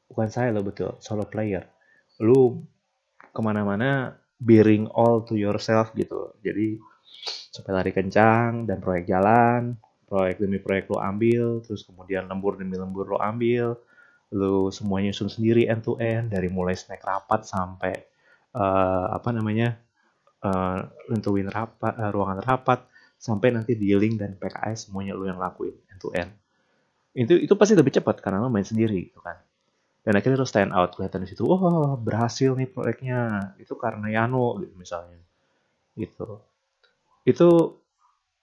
Bukan 0.10 0.30
saya 0.30 0.50
lo 0.50 0.66
betul, 0.66 0.98
solo 0.98 1.30
player. 1.30 1.70
Lu 2.26 2.58
ke 3.34 3.42
mana-mana 3.42 4.18
bearing 4.42 4.90
all 4.90 5.22
to 5.22 5.38
yourself 5.38 5.94
gitu. 5.94 6.34
Jadi 6.42 6.82
sampai 7.54 7.72
lari 7.72 7.92
kencang 7.94 8.66
dan 8.66 8.82
proyek 8.82 9.06
jalan, 9.06 9.78
proyek 10.10 10.42
demi 10.42 10.58
proyek 10.58 10.90
lo 10.90 10.98
ambil, 10.98 11.62
terus 11.62 11.86
kemudian 11.86 12.26
lembur 12.26 12.58
demi 12.58 12.74
lembur 12.74 13.14
lo 13.14 13.18
ambil, 13.22 13.78
lo 14.34 14.74
semuanya 14.74 15.14
nyusun 15.14 15.30
sendiri 15.30 15.70
end 15.70 15.86
to 15.86 15.98
end 16.02 16.34
dari 16.34 16.50
mulai 16.50 16.74
snack 16.74 17.06
rapat 17.06 17.46
sampai 17.46 17.94
uh, 18.58 19.14
apa 19.14 19.30
namanya 19.30 19.78
uh, 20.42 20.82
nentuin 21.14 21.46
rapat, 21.50 21.94
uh, 21.94 22.10
ruangan 22.10 22.42
rapat, 22.42 22.90
sampai 23.24 23.56
nanti 23.56 23.80
dealing 23.80 24.20
dan 24.20 24.36
PKS 24.36 24.92
semuanya 24.92 25.16
lu 25.16 25.24
yang 25.24 25.40
lakuin 25.40 25.72
end 25.88 26.00
to 26.04 26.12
end. 26.12 26.36
Itu 27.16 27.40
itu 27.40 27.56
pasti 27.56 27.72
lebih 27.80 27.96
cepat 27.96 28.20
karena 28.20 28.44
lo 28.44 28.52
main 28.52 28.68
sendiri 28.68 29.08
gitu 29.08 29.24
kan. 29.24 29.40
Dan 30.04 30.20
akhirnya 30.20 30.44
lo 30.44 30.44
stand 30.44 30.76
out 30.76 30.92
kelihatan 31.00 31.24
di 31.24 31.32
situ, 31.32 31.48
wah 31.48 31.64
oh, 31.64 31.96
berhasil 31.96 32.52
nih 32.60 32.68
proyeknya. 32.68 33.56
Itu 33.56 33.80
karena 33.80 34.12
Yano 34.12 34.60
gitu 34.60 34.76
misalnya. 34.76 35.16
Gitu. 35.96 36.44
Itu 37.24 37.80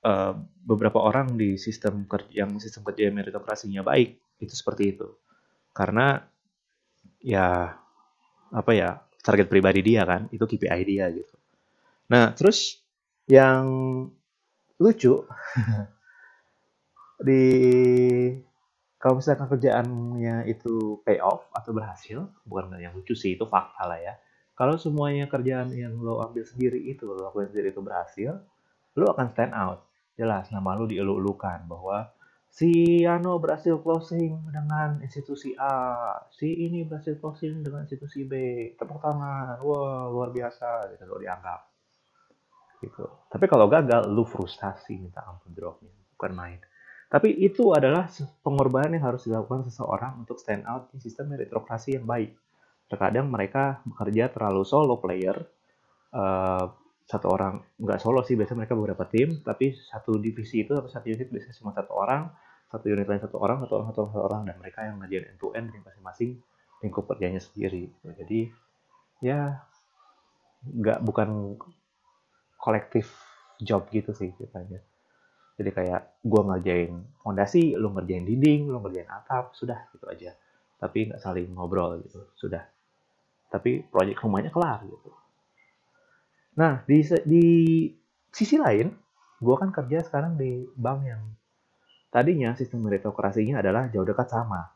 uh, 0.00 0.32
beberapa 0.64 1.04
orang 1.04 1.36
di 1.36 1.60
sistem 1.60 2.08
kerja 2.08 2.48
yang 2.48 2.56
sistem 2.56 2.80
kerja 2.88 3.12
meritokrasinya 3.12 3.84
baik 3.84 4.16
itu 4.40 4.54
seperti 4.56 4.96
itu. 4.96 5.12
Karena 5.76 6.16
ya 7.20 7.76
apa 8.48 8.72
ya 8.72 8.96
target 9.20 9.52
pribadi 9.52 9.84
dia 9.84 10.08
kan 10.08 10.24
itu 10.32 10.48
KPI 10.48 10.82
dia 10.88 11.12
gitu. 11.12 11.36
Nah, 12.08 12.32
terus 12.32 12.80
yang 13.28 13.68
lucu 14.80 15.20
di 17.26 17.44
kalau 19.00 19.16
misalkan 19.16 19.48
kerjaannya 19.48 20.44
itu 20.44 21.00
pay 21.08 21.24
off 21.24 21.48
atau 21.56 21.72
berhasil, 21.72 22.28
bukan 22.44 22.76
yang 22.76 22.92
lucu 22.92 23.16
sih, 23.16 23.32
itu 23.32 23.48
fakta 23.48 23.88
lah 23.88 23.96
ya. 23.96 24.14
Kalau 24.52 24.76
semuanya 24.76 25.24
kerjaan 25.24 25.72
yang 25.72 25.96
lo 26.04 26.20
ambil 26.20 26.44
sendiri 26.44 26.76
itu, 26.84 27.08
lo 27.08 27.32
lakukan 27.32 27.48
sendiri 27.48 27.72
itu 27.72 27.80
berhasil, 27.80 28.44
lo 28.92 29.06
akan 29.08 29.32
stand 29.32 29.56
out. 29.56 29.88
Jelas, 30.20 30.52
nama 30.52 30.76
lo 30.76 30.84
dielu-elukan 30.84 31.64
bahwa 31.64 32.12
si 32.52 33.00
Yano 33.00 33.40
berhasil 33.40 33.80
closing 33.80 34.36
dengan 34.52 35.00
institusi 35.00 35.56
A, 35.56 36.20
si 36.28 36.68
ini 36.68 36.84
berhasil 36.84 37.16
closing 37.16 37.64
dengan 37.64 37.88
institusi 37.88 38.28
B. 38.28 38.32
Tepuk 38.76 39.00
tangan, 39.00 39.64
wah 39.64 40.12
luar 40.12 40.28
biasa, 40.28 40.92
gitu 40.92 41.08
lo 41.08 41.16
dianggap 41.16 41.69
gitu. 42.80 43.04
Tapi 43.28 43.44
kalau 43.46 43.68
gagal, 43.68 44.08
lu 44.08 44.24
frustasi 44.24 44.96
minta 44.96 45.22
ampun 45.24 45.52
dropnya, 45.52 45.92
bukan 46.16 46.32
main. 46.32 46.58
Tapi 47.10 47.42
itu 47.42 47.74
adalah 47.74 48.06
pengorbanan 48.40 48.94
yang 48.94 49.04
harus 49.10 49.26
dilakukan 49.26 49.66
seseorang 49.66 50.22
untuk 50.22 50.38
stand 50.38 50.62
out 50.64 50.94
di 50.94 51.02
sistem 51.02 51.34
meritokrasi 51.34 51.98
yang 51.98 52.06
baik. 52.06 52.32
Terkadang 52.86 53.26
mereka 53.26 53.82
bekerja 53.82 54.30
terlalu 54.30 54.62
solo 54.62 54.98
player, 55.02 55.34
uh, 56.14 56.70
satu 57.10 57.26
orang 57.26 57.58
nggak 57.82 57.98
solo 57.98 58.22
sih 58.22 58.38
biasanya 58.38 58.62
mereka 58.62 58.78
beberapa 58.78 59.04
tim, 59.10 59.42
tapi 59.42 59.74
satu 59.74 60.14
divisi 60.22 60.62
itu 60.62 60.70
atau 60.78 60.86
satu 60.86 61.10
unit 61.10 61.26
biasanya 61.26 61.54
cuma 61.58 61.74
satu 61.74 61.92
orang, 61.98 62.30
satu 62.70 62.86
unit 62.86 63.06
lain 63.10 63.18
satu 63.18 63.36
orang, 63.42 63.66
satu 63.66 63.72
orang 63.74 63.86
satu 63.90 63.98
orang, 63.98 64.12
satu 64.14 64.26
orang 64.30 64.42
dan 64.46 64.56
mereka 64.62 64.78
yang 64.86 64.96
ngerjain 65.02 65.26
end 65.26 65.38
to 65.42 65.48
end 65.58 65.66
di 65.74 65.78
masing-masing 65.82 66.30
lingkup 66.86 67.04
kerjanya 67.10 67.42
sendiri. 67.42 67.90
Jadi 68.06 68.40
ya 69.18 69.58
nggak 70.62 71.02
bukan 71.02 71.58
kolektif 72.60 73.08
job 73.60 73.88
gitu 73.88 74.12
sih 74.12 74.30
ceritanya. 74.36 74.80
Jadi 75.60 75.70
kayak 75.76 76.24
gue 76.24 76.40
ngerjain 76.40 76.92
fondasi, 77.20 77.76
lu 77.76 77.92
ngerjain 77.92 78.24
dinding, 78.24 78.72
lu 78.72 78.80
ngerjain 78.80 79.08
atap, 79.08 79.52
sudah 79.52 79.88
gitu 79.92 80.08
aja. 80.08 80.32
Tapi 80.80 81.12
nggak 81.12 81.20
saling 81.20 81.52
ngobrol 81.52 82.00
gitu, 82.00 82.32
sudah. 82.36 82.64
Tapi 83.52 83.84
proyek 83.84 84.24
rumahnya 84.24 84.48
kelar 84.48 84.80
gitu. 84.88 85.12
Nah 86.56 86.80
di 86.88 87.04
di 87.28 87.44
sisi 88.32 88.56
lain, 88.56 88.88
gue 89.40 89.56
kan 89.60 89.68
kerja 89.68 90.00
sekarang 90.00 90.40
di 90.40 90.64
bank 90.76 91.00
yang 91.04 91.22
tadinya 92.08 92.56
sistem 92.56 92.88
meritokrasinya 92.88 93.60
adalah 93.60 93.92
jauh 93.92 94.08
dekat 94.08 94.32
sama. 94.32 94.72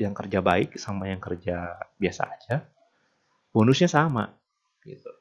Yang 0.00 0.24
kerja 0.24 0.40
baik 0.40 0.80
sama 0.80 1.12
yang 1.12 1.20
kerja 1.20 1.76
biasa 2.00 2.22
aja, 2.32 2.64
bonusnya 3.52 3.92
sama 3.92 4.32
gitu. 4.80 5.12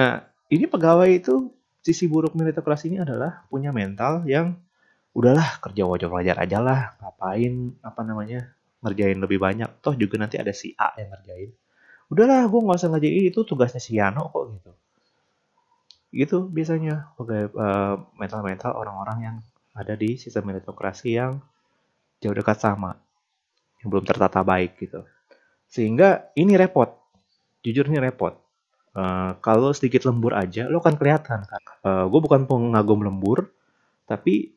Nah, 0.00 0.24
ini 0.50 0.66
pegawai 0.66 1.06
itu 1.06 1.54
sisi 1.80 2.10
buruk 2.10 2.34
meritokrasi 2.34 2.92
ini 2.92 2.98
adalah 3.00 3.46
punya 3.46 3.70
mental 3.70 4.26
yang 4.26 4.58
udahlah 5.14 5.62
kerja 5.62 5.86
wajar-wajar 5.86 6.36
aja 6.42 6.58
lah 6.60 6.80
ngapain 6.98 7.74
apa 7.80 8.00
namanya 8.02 8.50
ngerjain 8.82 9.18
lebih 9.22 9.38
banyak. 9.38 9.70
Toh 9.78 9.94
juga 9.94 10.18
nanti 10.18 10.36
ada 10.42 10.50
si 10.50 10.74
A 10.74 10.92
yang 10.98 11.14
ngerjain. 11.14 11.50
Udahlah 12.10 12.50
gue 12.50 12.60
nggak 12.66 12.78
usah 12.82 12.90
ngerjain 12.90 13.24
itu 13.30 13.40
tugasnya 13.46 13.78
si 13.78 13.96
Yano 13.96 14.26
kok 14.26 14.44
gitu. 14.58 14.72
Gitu 16.10 16.38
biasanya 16.50 17.14
pegawai 17.14 17.46
uh, 17.54 17.94
mental-mental 18.18 18.74
orang-orang 18.74 19.18
yang 19.22 19.36
ada 19.78 19.94
di 19.94 20.18
sistem 20.18 20.50
meritokrasi 20.50 21.14
yang 21.14 21.38
jauh 22.18 22.34
dekat 22.34 22.58
sama 22.58 22.98
yang 23.78 23.88
belum 23.94 24.02
tertata 24.02 24.42
baik 24.42 24.82
gitu. 24.82 25.06
Sehingga 25.70 26.34
ini 26.34 26.58
repot. 26.58 26.90
Jujur 27.62 27.86
ini 27.86 28.02
repot 28.02 28.49
Uh, 28.90 29.38
kalau 29.38 29.70
sedikit 29.70 30.02
lembur 30.10 30.34
aja, 30.34 30.66
lo 30.66 30.82
kan 30.82 30.98
kelihatan. 30.98 31.46
Uh, 31.86 32.04
eh, 32.04 32.04
gue 32.10 32.20
bukan 32.20 32.42
pengagum 32.50 33.06
lembur, 33.06 33.54
tapi 34.02 34.50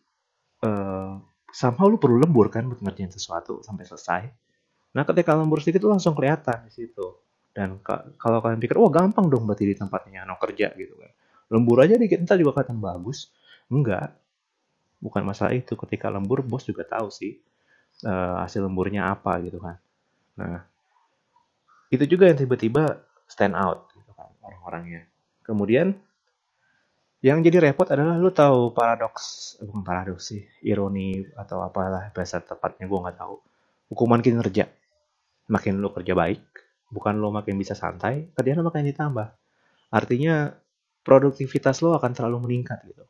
uh, 0.66 1.22
somehow 1.54 1.86
lo 1.86 2.02
perlu 2.02 2.18
lembur 2.18 2.50
kan 2.50 2.66
buat 2.66 2.82
ngerjain 2.82 3.14
sesuatu 3.14 3.62
sampai 3.62 3.86
selesai. 3.86 4.24
Nah 4.98 5.06
ketika 5.06 5.38
lembur 5.38 5.62
sedikit 5.62 5.86
lo 5.86 5.94
langsung 5.94 6.18
kelihatan 6.18 6.66
di 6.66 6.74
situ. 6.74 7.22
Dan 7.54 7.78
kalau 8.18 8.42
kalian 8.42 8.58
pikir, 8.58 8.82
wah 8.82 8.90
gampang 8.90 9.30
dong 9.30 9.46
berarti 9.46 9.70
di 9.70 9.78
tempatnya 9.78 10.26
no 10.26 10.42
kerja 10.42 10.74
gitu 10.74 10.98
kan. 10.98 11.14
Lembur 11.54 11.86
aja 11.86 12.02
dikit, 12.02 12.18
entar 12.18 12.34
juga 12.42 12.58
kelihatan 12.58 12.82
bagus. 12.82 13.30
Enggak. 13.70 14.18
Bukan 14.98 15.22
masalah 15.22 15.54
itu. 15.54 15.78
Ketika 15.78 16.10
lembur, 16.10 16.42
bos 16.42 16.66
juga 16.66 16.82
tahu 16.82 17.14
sih 17.14 17.38
uh, 18.10 18.42
hasil 18.42 18.66
lemburnya 18.66 19.06
apa 19.06 19.38
gitu 19.46 19.62
kan. 19.62 19.78
Nah, 20.34 20.66
itu 21.94 22.10
juga 22.10 22.26
yang 22.26 22.42
tiba-tiba 22.42 23.06
stand 23.30 23.54
out 23.54 23.93
orang-orangnya. 24.44 25.08
Kemudian 25.44 25.96
yang 27.24 27.40
jadi 27.40 27.72
repot 27.72 27.88
adalah 27.88 28.20
lu 28.20 28.36
tahu 28.36 28.76
paradoks 28.76 29.56
eh, 29.60 29.66
bukan 29.66 29.84
paradoks 29.84 30.36
sih 30.36 30.44
ironi 30.68 31.24
atau 31.40 31.64
apalah 31.64 32.12
bahasa 32.12 32.44
tepatnya 32.44 32.86
gue 32.86 33.00
nggak 33.00 33.18
tahu. 33.18 33.36
Hukuman 33.96 34.20
kinerja. 34.20 34.68
Makin 35.48 35.80
lu 35.80 35.92
kerja 35.92 36.14
baik 36.16 36.44
bukan 36.94 37.18
lu 37.18 37.34
makin 37.34 37.58
bisa 37.58 37.74
santai 37.74 38.30
kerjaan 38.36 38.60
lu 38.60 38.68
makin 38.68 38.86
ditambah. 38.86 39.28
Artinya 39.90 40.52
produktivitas 41.04 41.80
lo 41.80 41.96
akan 41.96 42.12
selalu 42.12 42.38
meningkat 42.44 42.84
gitu. 42.86 43.04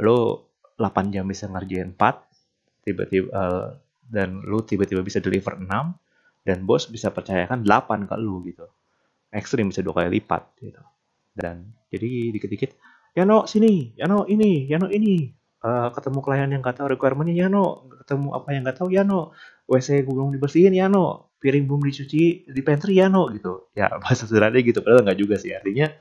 Lo 0.00 0.50
8 0.80 1.12
jam 1.12 1.28
bisa 1.28 1.44
ngerjain 1.50 1.92
4 1.92 2.86
tiba-tiba 2.86 3.28
uh, 3.34 3.68
dan 4.08 4.40
lu 4.42 4.64
tiba-tiba 4.64 5.04
bisa 5.04 5.20
deliver 5.20 5.60
6 5.60 5.68
dan 6.48 6.58
bos 6.64 6.88
bisa 6.88 7.12
percayakan 7.12 7.62
8 7.62 8.08
ke 8.08 8.16
lu 8.16 8.40
gitu 8.48 8.64
ekstrim 9.30 9.70
bisa 9.70 9.80
dua 9.80 10.02
kali 10.02 10.20
lipat 10.20 10.42
gitu. 10.58 10.82
Dan 11.34 11.70
jadi 11.90 12.34
dikit-dikit 12.34 12.70
ya 13.14 13.26
no 13.26 13.46
sini 13.46 13.94
ya 13.98 14.06
no 14.10 14.26
ini 14.26 14.66
ya 14.66 14.78
no 14.78 14.90
ini. 14.90 15.34
Uh, 15.60 15.92
ketemu 15.92 16.24
klien 16.24 16.48
yang 16.48 16.64
nggak 16.64 16.80
tahu 16.80 16.96
requirementnya 16.96 17.44
ya 17.44 17.46
no 17.52 17.84
ketemu 18.00 18.32
apa 18.32 18.48
yang 18.56 18.64
nggak 18.64 18.80
tahu 18.80 18.88
ya 18.96 19.04
no 19.04 19.36
wc 19.68 19.92
gue 19.92 20.08
belum 20.08 20.32
dibersihin 20.32 20.72
ya 20.72 20.88
no 20.88 21.36
piring 21.36 21.68
belum 21.68 21.84
dicuci 21.84 22.48
di 22.48 22.62
pantry 22.64 22.96
ya 22.96 23.12
no 23.12 23.28
gitu. 23.28 23.68
Ya 23.76 23.92
bahasa 24.02 24.24
sederhana 24.24 24.56
gitu 24.64 24.80
padahal 24.80 25.04
nggak 25.04 25.18
juga 25.20 25.36
sih. 25.36 25.52
Artinya 25.52 25.92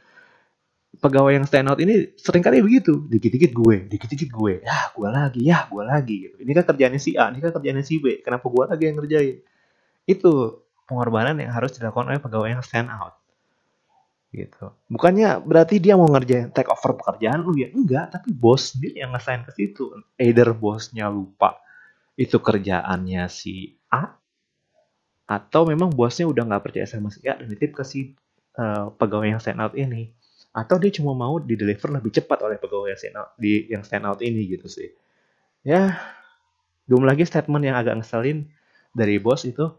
pegawai 0.96 1.38
yang 1.38 1.46
stand 1.46 1.68
out 1.68 1.80
ini 1.84 2.16
sering 2.16 2.40
kali 2.40 2.64
begitu. 2.64 3.04
Dikit-dikit 3.12 3.52
gue 3.52 3.76
dikit-dikit 3.92 4.30
gue. 4.32 4.54
Ya 4.64 4.80
gue 4.96 5.10
lagi 5.12 5.42
ya 5.44 5.68
gue 5.68 5.84
lagi 5.84 6.16
gitu. 6.32 6.36
Ini 6.40 6.52
kan 6.56 6.64
kerjanya 6.72 7.00
si 7.00 7.20
A 7.20 7.28
ini 7.28 7.44
kan 7.44 7.52
kerjanya 7.52 7.84
si 7.84 8.00
B. 8.00 8.24
Kenapa 8.24 8.48
gue 8.48 8.64
lagi 8.64 8.84
yang 8.88 8.96
ngerjain? 8.96 9.44
Itu 10.08 10.64
pengorbanan 10.88 11.36
yang 11.36 11.52
harus 11.52 11.76
dilakukan 11.76 12.16
oleh 12.16 12.24
pegawai 12.24 12.48
yang 12.48 12.64
stand 12.64 12.88
out 12.90 13.19
gitu. 14.30 14.70
Bukannya 14.86 15.42
berarti 15.42 15.82
dia 15.82 15.98
mau 15.98 16.06
ngerjain 16.06 16.54
take 16.54 16.70
over 16.70 16.94
pekerjaan? 17.02 17.42
Lu 17.42 17.58
ya 17.58 17.70
enggak. 17.74 18.14
Tapi 18.14 18.30
bos 18.30 18.74
sendiri 18.74 19.02
yang 19.02 19.14
ngesain 19.14 19.42
ke 19.46 19.52
situ. 19.58 19.90
Either 20.22 20.54
bosnya 20.54 21.10
lupa 21.10 21.58
itu 22.20 22.38
kerjaannya 22.38 23.26
si 23.32 23.80
A 23.90 24.14
atau 25.30 25.62
memang 25.66 25.94
bosnya 25.94 26.26
udah 26.26 26.44
nggak 26.46 26.64
percaya 26.66 26.86
sama 26.90 27.14
si 27.14 27.26
A 27.26 27.38
dan 27.38 27.50
nitip 27.50 27.74
ke 27.74 27.84
si 27.86 28.14
uh, 28.58 28.94
pegawai 28.94 29.34
yang 29.34 29.42
stand 29.42 29.62
out 29.62 29.74
ini. 29.74 30.14
Atau 30.50 30.82
dia 30.82 30.90
cuma 30.90 31.14
mau 31.14 31.38
di 31.38 31.54
deliver 31.54 31.94
lebih 31.94 32.10
cepat 32.10 32.42
oleh 32.42 32.58
pegawai 32.58 32.94
yang 32.94 33.00
stand 33.00 33.18
out, 33.18 33.30
di 33.38 33.70
yang 33.70 33.86
stand 33.86 34.06
out 34.06 34.20
ini 34.22 34.46
gitu 34.46 34.70
sih. 34.70 34.90
Ya 35.66 35.98
belum 36.90 37.06
lagi 37.06 37.26
statement 37.26 37.66
yang 37.66 37.78
agak 37.78 38.02
ngeselin 38.02 38.50
dari 38.94 39.22
bos 39.22 39.46
itu 39.46 39.70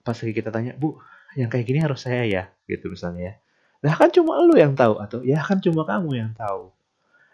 pas 0.00 0.16
lagi 0.16 0.32
kita 0.32 0.48
tanya 0.48 0.72
bu 0.72 0.96
yang 1.36 1.52
kayak 1.52 1.64
gini 1.64 1.80
harus 1.80 2.04
saya 2.04 2.24
ya? 2.24 2.44
Gitu 2.64 2.88
misalnya 2.88 3.22
ya 3.32 3.34
lah 3.84 3.94
kan 3.96 4.08
cuma 4.08 4.40
lu 4.40 4.56
yang 4.56 4.72
tahu 4.72 4.96
atau 5.00 5.20
ya 5.20 5.40
kan 5.44 5.60
cuma 5.60 5.84
kamu 5.84 6.10
yang 6.16 6.32
tahu. 6.32 6.72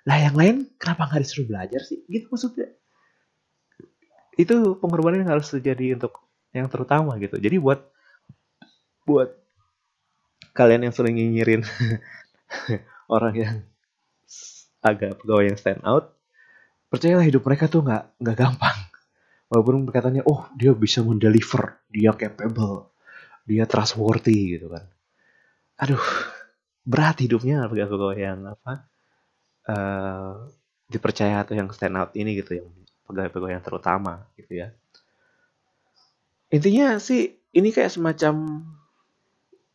Lah 0.03 0.19
yang 0.19 0.35
lain 0.35 0.57
kenapa 0.81 1.07
nggak 1.07 1.23
disuruh 1.23 1.47
belajar 1.47 1.81
sih? 1.87 2.03
Gitu 2.11 2.27
maksudnya. 2.27 2.75
Itu 4.35 4.81
pengorbanan 4.83 5.23
yang 5.23 5.33
harus 5.39 5.53
terjadi 5.53 5.95
untuk 6.01 6.19
yang 6.51 6.67
terutama 6.67 7.15
gitu. 7.23 7.39
Jadi 7.39 7.57
buat 7.63 7.81
buat 9.07 9.31
kalian 10.53 10.91
yang 10.91 10.95
sering 10.95 11.15
nyinyirin 11.17 11.63
orang 13.15 13.35
yang 13.35 13.55
agak 14.83 15.23
pegawai 15.23 15.55
yang 15.55 15.59
stand 15.59 15.83
out 15.87 16.19
percayalah 16.93 17.25
hidup 17.25 17.41
mereka 17.47 17.71
tuh 17.71 17.87
nggak 17.87 18.19
nggak 18.19 18.37
gampang. 18.37 18.79
Walaupun 19.53 19.85
berkatanya 19.85 20.25
oh 20.27 20.49
dia 20.57 20.73
bisa 20.73 21.05
mendeliver 21.05 21.77
dia 21.93 22.11
capable 22.17 22.89
dia 23.45 23.69
trustworthy 23.69 24.59
gitu 24.59 24.73
kan 24.73 24.87
aduh 25.79 26.03
berat 26.83 27.23
hidupnya 27.23 27.69
pegawai-pegawai 27.71 28.19
yang 28.19 28.41
apa 28.49 28.73
uh, 29.71 30.51
dipercaya 30.91 31.47
atau 31.47 31.55
yang 31.55 31.71
stand 31.71 31.97
out 31.97 32.13
ini 32.19 32.37
gitu 32.43 32.59
yang 32.63 32.69
pegawai-pegawai 33.07 33.55
yang 33.61 33.65
terutama 33.65 34.27
gitu 34.37 34.67
ya 34.67 34.75
intinya 36.53 36.99
sih 36.99 37.39
ini 37.55 37.69
kayak 37.71 37.93
semacam 37.95 38.67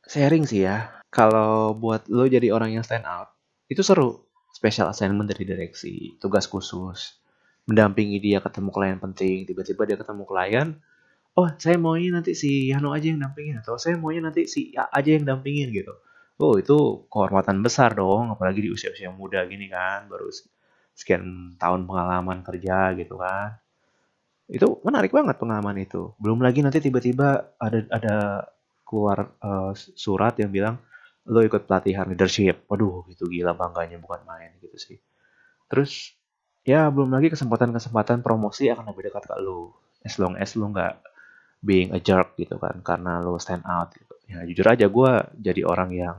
sharing 0.05 0.45
sih 0.45 0.67
ya 0.67 0.97
kalau 1.07 1.71
buat 1.73 2.05
lo 2.11 2.27
jadi 2.27 2.51
orang 2.51 2.75
yang 2.77 2.83
stand 2.83 3.07
out, 3.07 3.31
itu 3.71 3.79
seru. 3.81 4.27
Special 4.51 4.89
assignment 4.89 5.29
dari 5.29 5.45
direksi, 5.45 6.17
tugas 6.17 6.49
khusus, 6.49 7.21
mendampingi 7.69 8.17
dia 8.17 8.41
ketemu 8.41 8.73
klien 8.73 8.97
penting, 8.97 9.45
tiba-tiba 9.45 9.85
dia 9.85 9.97
ketemu 9.97 10.23
klien, 10.25 10.67
oh 11.37 11.47
saya 11.61 11.77
maunya 11.77 12.09
nanti 12.17 12.33
si 12.33 12.69
Yano 12.73 12.91
aja 12.91 13.07
yang 13.13 13.21
dampingin, 13.21 13.61
atau 13.61 13.77
saya 13.77 13.95
maunya 14.01 14.25
nanti 14.27 14.49
si 14.49 14.73
A 14.73 14.89
aja 14.89 15.13
yang 15.13 15.25
dampingin 15.29 15.69
gitu. 15.71 15.93
Oh 16.41 16.57
itu 16.57 17.07
kehormatan 17.09 17.61
besar 17.65 17.93
dong, 17.97 18.33
apalagi 18.33 18.65
di 18.65 18.69
usia-usia 18.73 19.09
muda 19.13 19.45
gini 19.45 19.69
kan, 19.69 20.09
baru 20.09 20.29
sekian 20.97 21.55
tahun 21.61 21.85
pengalaman 21.85 22.41
kerja 22.45 22.93
gitu 22.97 23.21
kan. 23.21 23.57
Itu 24.49 24.81
menarik 24.81 25.13
banget 25.13 25.37
pengalaman 25.37 25.77
itu. 25.81 26.13
Belum 26.21 26.41
lagi 26.41 26.65
nanti 26.65 26.79
tiba-tiba 26.81 27.57
ada 27.61 27.79
ada 27.93 28.15
keluar 28.87 29.35
uh, 29.43 29.75
surat 29.75 30.33
yang 30.39 30.49
bilang 30.49 30.79
lo 31.27 31.43
ikut 31.43 31.67
pelatihan 31.67 32.07
leadership 32.07 32.63
waduh 32.71 33.03
itu 33.11 33.27
gila 33.27 33.51
bangganya 33.51 33.99
bukan 33.99 34.23
main 34.23 34.55
gitu 34.63 34.79
sih 34.79 34.97
terus 35.67 36.15
ya 36.63 36.87
belum 36.87 37.11
lagi 37.11 37.27
kesempatan-kesempatan 37.35 38.23
promosi 38.23 38.71
akan 38.71 38.95
lebih 38.95 39.11
dekat 39.11 39.27
ke 39.27 39.35
lo 39.43 39.75
as 40.07 40.15
long 40.15 40.39
as 40.39 40.55
lo 40.55 40.71
nggak 40.71 41.03
being 41.61 41.93
a 41.93 41.99
jerk 42.01 42.37
gitu 42.37 42.55
kan 42.61 42.79
karena 42.85 43.19
lo 43.21 43.37
stand 43.41 43.65
out 43.65 43.93
gitu. 43.95 44.13
Ya 44.27 44.43
jujur 44.43 44.67
aja 44.67 44.85
gue 44.87 45.11
jadi 45.39 45.61
orang 45.63 45.89
yang 45.95 46.17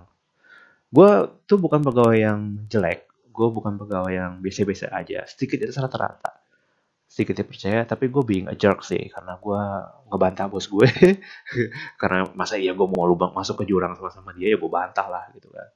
gue 0.88 1.10
tuh 1.44 1.58
bukan 1.60 1.84
pegawai 1.84 2.18
yang 2.18 2.40
jelek 2.72 3.04
gue 3.28 3.48
bukan 3.54 3.78
pegawai 3.78 4.12
yang 4.12 4.32
biasa-biasa 4.42 4.90
aja 4.90 5.22
sedikit 5.30 5.62
itu 5.62 5.72
rata-rata. 5.76 6.42
Sedikit 7.08 7.40
percaya 7.46 7.86
tapi 7.88 8.10
gue 8.12 8.22
being 8.26 8.46
a 8.50 8.56
jerk 8.58 8.84
sih 8.84 9.08
karena 9.08 9.38
gue 9.40 9.60
ngebantah 10.12 10.46
bos 10.50 10.66
gue. 10.68 10.88
Karena 12.00 12.28
masa 12.36 12.60
iya 12.60 12.76
gue 12.76 12.88
mau 12.88 13.08
lubang 13.08 13.32
masuk 13.32 13.64
ke 13.64 13.64
jurang 13.70 13.96
sama-sama 13.96 14.32
dia 14.36 14.52
ya 14.52 14.58
gue 14.60 14.70
bantah 14.70 15.06
lah 15.08 15.24
gitu 15.32 15.48
kan 15.52 15.68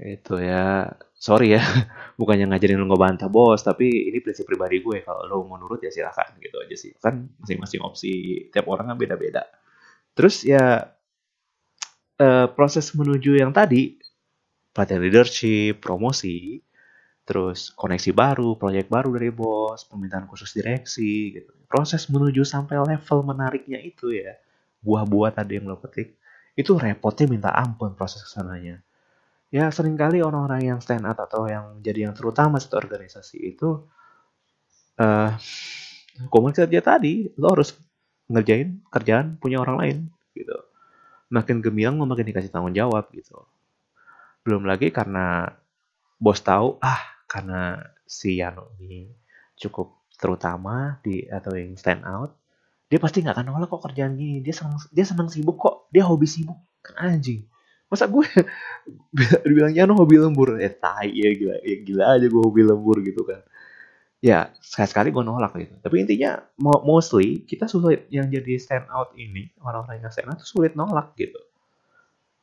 itu 0.00 0.40
ya 0.40 0.88
sorry 1.12 1.54
ya 1.56 1.62
bukannya 2.20 2.48
ngajarin 2.50 2.80
lo 2.80 2.86
ngebantah 2.88 3.28
bos 3.28 3.60
tapi 3.62 4.10
ini 4.10 4.18
prinsip 4.24 4.48
pribadi 4.48 4.80
gue 4.80 5.04
kalau 5.04 5.28
lo 5.28 5.36
mau 5.46 5.60
nurut 5.60 5.82
ya 5.84 5.92
silahkan 5.92 6.32
gitu 6.40 6.56
aja 6.58 6.76
sih 6.76 6.92
kan 6.98 7.28
masing-masing 7.38 7.80
opsi 7.84 8.12
tiap 8.48 8.66
orang 8.72 8.92
kan 8.92 8.96
beda-beda 8.98 9.46
terus 10.16 10.42
ya 10.42 10.92
uh, 12.18 12.46
proses 12.52 12.90
menuju 12.96 13.38
yang 13.38 13.52
tadi 13.54 14.00
pelatihan 14.72 15.02
leadership 15.04 15.78
promosi 15.84 16.64
terus 17.22 17.70
koneksi 17.78 18.10
baru, 18.10 18.58
proyek 18.58 18.90
baru 18.90 19.14
dari 19.14 19.30
bos, 19.30 19.86
permintaan 19.86 20.26
khusus 20.26 20.50
direksi, 20.58 21.38
gitu. 21.38 21.54
Proses 21.70 22.10
menuju 22.10 22.42
sampai 22.42 22.82
level 22.82 23.18
menariknya 23.22 23.78
itu 23.78 24.10
ya, 24.10 24.34
buah-buah 24.82 25.38
tadi 25.38 25.62
yang 25.62 25.70
lo 25.70 25.78
petik, 25.78 26.18
itu 26.58 26.74
repotnya 26.74 27.26
minta 27.30 27.50
ampun 27.54 27.94
proses 27.94 28.26
ke 28.26 28.30
sananya. 28.30 28.82
Ya 29.52 29.68
sering 29.68 30.00
kali 30.00 30.24
orang-orang 30.24 30.64
yang 30.64 30.78
stand 30.80 31.04
out 31.04 31.20
atau 31.20 31.44
yang 31.44 31.84
jadi 31.84 32.08
yang 32.08 32.16
terutama 32.16 32.56
satu 32.56 32.80
organisasi 32.80 33.36
itu, 33.52 33.84
uh, 34.96 35.30
komunikasi 36.32 36.72
kerja 36.72 36.80
tadi, 36.80 37.28
lo 37.36 37.52
harus 37.52 37.76
ngerjain 38.32 38.80
kerjaan 38.88 39.36
punya 39.36 39.60
orang 39.60 39.76
lain, 39.76 39.96
gitu. 40.32 40.56
Makin 41.28 41.60
gemilang 41.60 42.00
lo 42.00 42.08
makin 42.08 42.24
dikasih 42.24 42.48
tanggung 42.48 42.72
jawab, 42.72 43.12
gitu. 43.12 43.44
Belum 44.40 44.64
lagi 44.64 44.88
karena 44.88 45.52
bos 46.16 46.38
tahu 46.40 46.78
ah 46.80 47.02
karena 47.26 47.82
si 48.06 48.38
Yano 48.38 48.78
ini 48.78 49.10
cukup 49.58 50.06
terutama 50.14 51.02
di 51.02 51.26
atau 51.26 51.50
yang 51.58 51.74
stand 51.74 52.06
out 52.06 52.38
dia 52.86 53.02
pasti 53.02 53.26
nggak 53.26 53.42
akan 53.42 53.46
nolak 53.50 53.66
kok 53.66 53.82
kerjaan 53.90 54.14
gini 54.14 54.38
dia 54.38 54.54
senang 54.54 54.78
dia 54.94 55.02
senang 55.02 55.26
sibuk 55.26 55.58
kok 55.58 55.90
dia 55.90 56.06
hobi 56.06 56.30
sibuk 56.30 56.54
kan 56.78 57.18
anjing 57.18 57.50
masa 57.92 58.08
gue 58.08 58.24
bilang 59.52 59.76
Yano 59.76 59.92
hobi 60.00 60.16
lembur 60.16 60.56
eh 60.56 60.72
tai 60.72 61.12
ya 61.12 61.28
gila 61.36 61.56
ya 61.60 61.76
gila 61.84 62.04
aja 62.16 62.26
gue 62.26 62.42
hobi 62.42 62.62
lembur 62.64 63.04
gitu 63.04 63.22
kan 63.28 63.44
ya 64.24 64.48
sekali 64.64 64.88
sekali 64.88 65.08
gue 65.12 65.20
nolak 65.20 65.52
gitu 65.60 65.76
tapi 65.84 66.00
intinya 66.00 66.40
mostly 66.58 67.44
kita 67.44 67.68
sulit 67.68 68.08
yang 68.08 68.32
jadi 68.32 68.56
stand 68.56 68.88
out 68.88 69.12
ini 69.20 69.52
orang-orang 69.60 70.00
yang 70.00 70.08
stand 70.08 70.32
out 70.32 70.40
tuh 70.40 70.48
sulit 70.48 70.72
nolak 70.72 71.12
gitu 71.20 71.38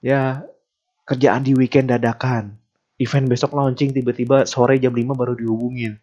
ya 0.05 0.45
kerjaan 1.09 1.41
di 1.41 1.57
weekend 1.57 1.89
dadakan 1.89 2.59
event 2.99 3.25
besok 3.31 3.55
launching 3.55 3.95
tiba-tiba 3.95 4.43
sore 4.43 4.75
jam 4.77 4.91
5 4.91 5.15
baru 5.15 5.33
dihubungin. 5.33 5.95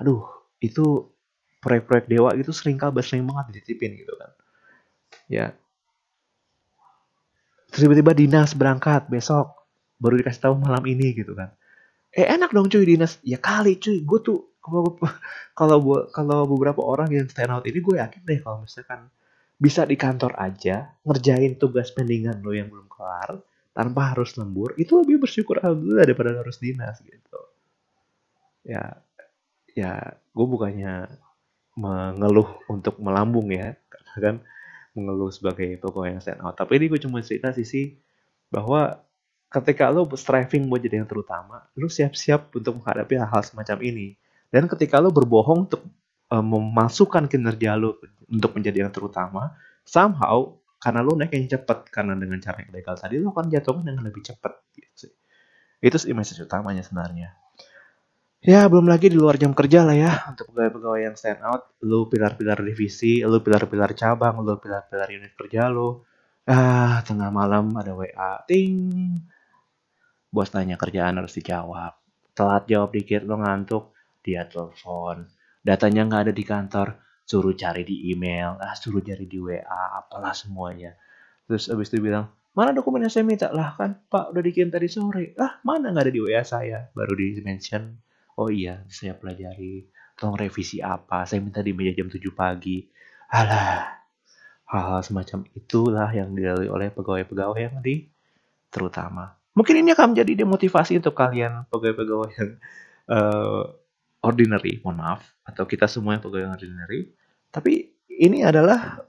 Aduh, 0.00 0.24
itu 0.64 1.12
proyek-proyek 1.60 2.08
dewa 2.08 2.32
gitu 2.34 2.50
sering 2.56 2.80
kali 2.80 2.96
sering 3.04 3.28
banget 3.28 3.60
dititipin 3.60 4.00
gitu 4.00 4.16
kan. 4.16 4.30
Ya. 5.28 5.46
Terus 7.68 7.80
tiba-tiba 7.84 8.12
dinas 8.16 8.56
berangkat 8.56 9.06
besok 9.12 9.68
baru 9.98 10.20
dikasih 10.22 10.42
tahu 10.48 10.54
malam 10.58 10.84
ini 10.88 11.12
gitu 11.12 11.36
kan. 11.36 11.52
Eh 12.12 12.24
enak 12.24 12.52
dong 12.52 12.72
cuy 12.72 12.84
dinas. 12.84 13.20
Ya 13.20 13.36
kali 13.36 13.76
cuy, 13.76 14.00
gue 14.02 14.20
tuh 14.24 14.38
kalau 14.62 14.92
kalau 16.16 16.42
beberapa 16.44 16.80
orang 16.84 17.08
yang 17.12 17.26
stand 17.28 17.52
out 17.52 17.64
ini 17.64 17.78
gue 17.80 17.96
yakin 17.98 18.22
deh 18.24 18.38
kalau 18.44 18.64
misalkan 18.64 19.08
bisa 19.58 19.82
di 19.82 19.98
kantor 19.98 20.38
aja 20.38 20.94
ngerjain 21.02 21.58
tugas 21.58 21.90
pendingan 21.90 22.38
lo 22.46 22.54
yang 22.54 22.70
belum 22.70 22.86
kelar 22.86 23.42
tanpa 23.74 24.14
harus 24.14 24.38
lembur 24.38 24.70
itu 24.78 25.02
lebih 25.02 25.18
bersyukur 25.26 25.58
alhamdulillah 25.58 26.06
daripada 26.06 26.30
harus 26.38 26.62
dinas 26.62 27.02
gitu 27.02 27.40
ya 28.62 29.02
ya 29.74 30.14
gue 30.14 30.46
bukannya 30.46 31.10
mengeluh 31.74 32.62
untuk 32.70 33.02
melambung 33.02 33.50
ya 33.50 33.74
karena 33.90 34.14
kan 34.18 34.36
mengeluh 34.98 35.30
sebagai 35.30 35.78
pegawai 35.78 36.18
yang 36.18 36.22
stand 36.22 36.42
out. 36.42 36.58
Tapi 36.58 36.82
ini 36.82 36.90
gue 36.90 36.98
cuma 36.98 37.22
cerita 37.22 37.54
sisi 37.54 37.94
bahwa 38.50 38.98
ketika 39.48 39.88
lo 39.94 40.04
striving 40.18 40.66
buat 40.66 40.82
jadi 40.82 41.00
yang 41.00 41.08
terutama 41.08 41.64
lo 41.78 41.86
siap-siap 41.86 42.52
untuk 42.52 42.82
menghadapi 42.82 43.14
hal-hal 43.16 43.42
semacam 43.46 43.78
ini. 43.86 44.18
Dan 44.50 44.66
ketika 44.66 44.98
lo 44.98 45.14
berbohong 45.14 45.70
untuk 45.70 45.86
uh, 46.32 46.44
memasukkan 46.44 47.30
kinerja 47.30 47.78
lo 47.78 47.96
untuk 48.28 48.56
menjadi 48.56 48.84
yang 48.84 48.92
terutama 48.92 49.56
somehow 49.88 50.52
karena 50.78 51.00
lo 51.02 51.16
naik 51.16 51.34
yang 51.34 51.48
cepat 51.48 51.90
karena 51.90 52.14
dengan 52.14 52.38
cara 52.38 52.62
yang 52.62 52.70
legal 52.70 52.94
tadi 52.94 53.18
lo 53.18 53.34
akan 53.34 53.50
jatuhkan 53.50 53.82
dengan 53.82 54.04
lebih 54.06 54.22
cepat 54.22 54.52
gitu 54.76 55.10
itu 55.78 55.96
sih 55.96 56.14
message 56.14 56.42
utamanya 56.42 56.84
sebenarnya 56.84 57.34
Ya, 58.38 58.70
belum 58.70 58.86
lagi 58.86 59.10
di 59.10 59.18
luar 59.18 59.34
jam 59.34 59.50
kerja 59.50 59.82
lah 59.82 59.98
ya, 59.98 60.14
untuk 60.30 60.54
pegawai-pegawai 60.54 61.10
yang 61.10 61.16
stand 61.18 61.42
out, 61.42 61.74
lu 61.82 62.06
pilar-pilar 62.06 62.62
divisi, 62.62 63.18
lu 63.26 63.42
pilar-pilar 63.42 63.98
cabang, 63.98 64.38
lu 64.46 64.54
pilar-pilar 64.62 65.10
unit 65.10 65.34
kerja 65.34 65.66
lu. 65.66 66.06
Ah, 66.46 67.02
tengah 67.02 67.34
malam 67.34 67.74
ada 67.74 67.98
WA, 67.98 68.38
ting. 68.46 69.18
Bos 70.30 70.54
tanya 70.54 70.78
kerjaan 70.78 71.18
harus 71.18 71.34
dijawab. 71.34 71.98
Telat 72.30 72.70
jawab 72.70 72.94
dikit, 72.94 73.26
lu 73.26 73.42
ngantuk, 73.42 73.90
dia 74.22 74.46
telepon. 74.46 75.26
Datanya 75.58 76.06
nggak 76.06 76.30
ada 76.30 76.32
di 76.32 76.44
kantor, 76.46 76.94
suruh 77.26 77.58
cari 77.58 77.82
di 77.82 78.14
email, 78.14 78.54
ah 78.62 78.78
suruh 78.78 79.02
cari 79.02 79.26
di 79.26 79.42
WA, 79.42 79.98
apalah 79.98 80.30
semuanya. 80.30 80.94
Terus 81.50 81.66
abis 81.74 81.90
itu 81.90 82.06
bilang, 82.06 82.30
mana 82.54 82.70
dokumen 82.70 83.02
yang 83.02 83.10
saya 83.10 83.26
minta? 83.26 83.50
Lah 83.50 83.74
kan, 83.74 83.98
Pak 84.06 84.30
udah 84.30 84.42
dikirim 84.46 84.70
tadi 84.70 84.86
sore. 84.86 85.34
Ah, 85.42 85.58
mana 85.66 85.90
nggak 85.90 86.06
ada 86.06 86.12
di 86.14 86.22
WA 86.22 86.46
saya? 86.46 86.86
Baru 86.94 87.18
di 87.18 87.34
mention 87.42 88.06
oh 88.38 88.48
iya 88.48 88.86
saya 88.86 89.18
pelajari. 89.18 89.90
Tolong 90.14 90.38
revisi 90.38 90.78
apa? 90.82 91.26
Saya 91.26 91.42
minta 91.42 91.62
di 91.62 91.74
meja 91.74 91.94
jam 91.94 92.10
7 92.10 92.18
pagi. 92.34 92.86
Alah 93.34 93.98
hal-hal 94.68 95.00
semacam 95.02 95.48
itulah 95.56 96.08
yang 96.12 96.32
dilalui 96.36 96.68
oleh 96.70 96.88
pegawai-pegawai 96.94 97.58
yang 97.58 97.76
di 97.82 98.06
terutama. 98.70 99.34
Mungkin 99.56 99.82
ini 99.82 99.90
akan 99.96 100.14
menjadi 100.14 100.46
demotivasi 100.46 101.00
untuk 101.02 101.18
kalian 101.18 101.66
pegawai-pegawai 101.72 102.30
yang 102.38 102.50
uh, 103.10 103.62
ordinary 104.22 104.78
mohon 104.84 105.02
maaf 105.02 105.22
atau 105.42 105.64
kita 105.66 105.90
semua 105.90 106.14
yang 106.14 106.22
pegawai 106.22 106.46
yang 106.46 106.54
ordinary. 106.54 107.10
Tapi 107.50 107.90
ini 108.12 108.44
adalah 108.44 109.02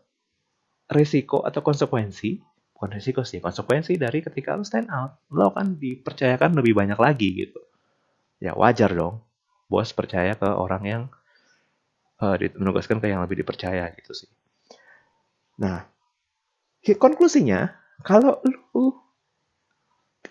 resiko 0.89 1.46
atau 1.46 1.62
konsekuensi 1.62 2.42
bukan 2.74 2.96
resiko 2.96 3.28
sih 3.28 3.44
konsekuensi 3.44 4.00
dari 4.00 4.24
ketika 4.24 4.56
lo 4.56 4.63
stand 4.63 4.88
out. 4.89 5.20
Lo 5.30 5.52
akan 5.52 5.76
dipercayakan 5.76 6.56
lebih 6.56 6.74
banyak 6.74 6.98
lagi 6.98 7.46
gitu 7.46 7.68
ya 8.39 8.56
wajar 8.56 8.95
dong 8.95 9.21
bos 9.69 9.93
percaya 9.93 10.34
ke 10.34 10.49
orang 10.49 10.84
yang 10.84 11.04
uh, 12.23 12.36
menugaskan 12.58 12.97
ke 12.97 13.08
yang 13.12 13.21
lebih 13.21 13.45
dipercaya 13.45 13.86
gitu 13.95 14.12
sih. 14.15 14.32
Nah, 15.62 15.86
konklusinya 16.84 17.69
kalau 18.02 18.39
lu 18.73 18.95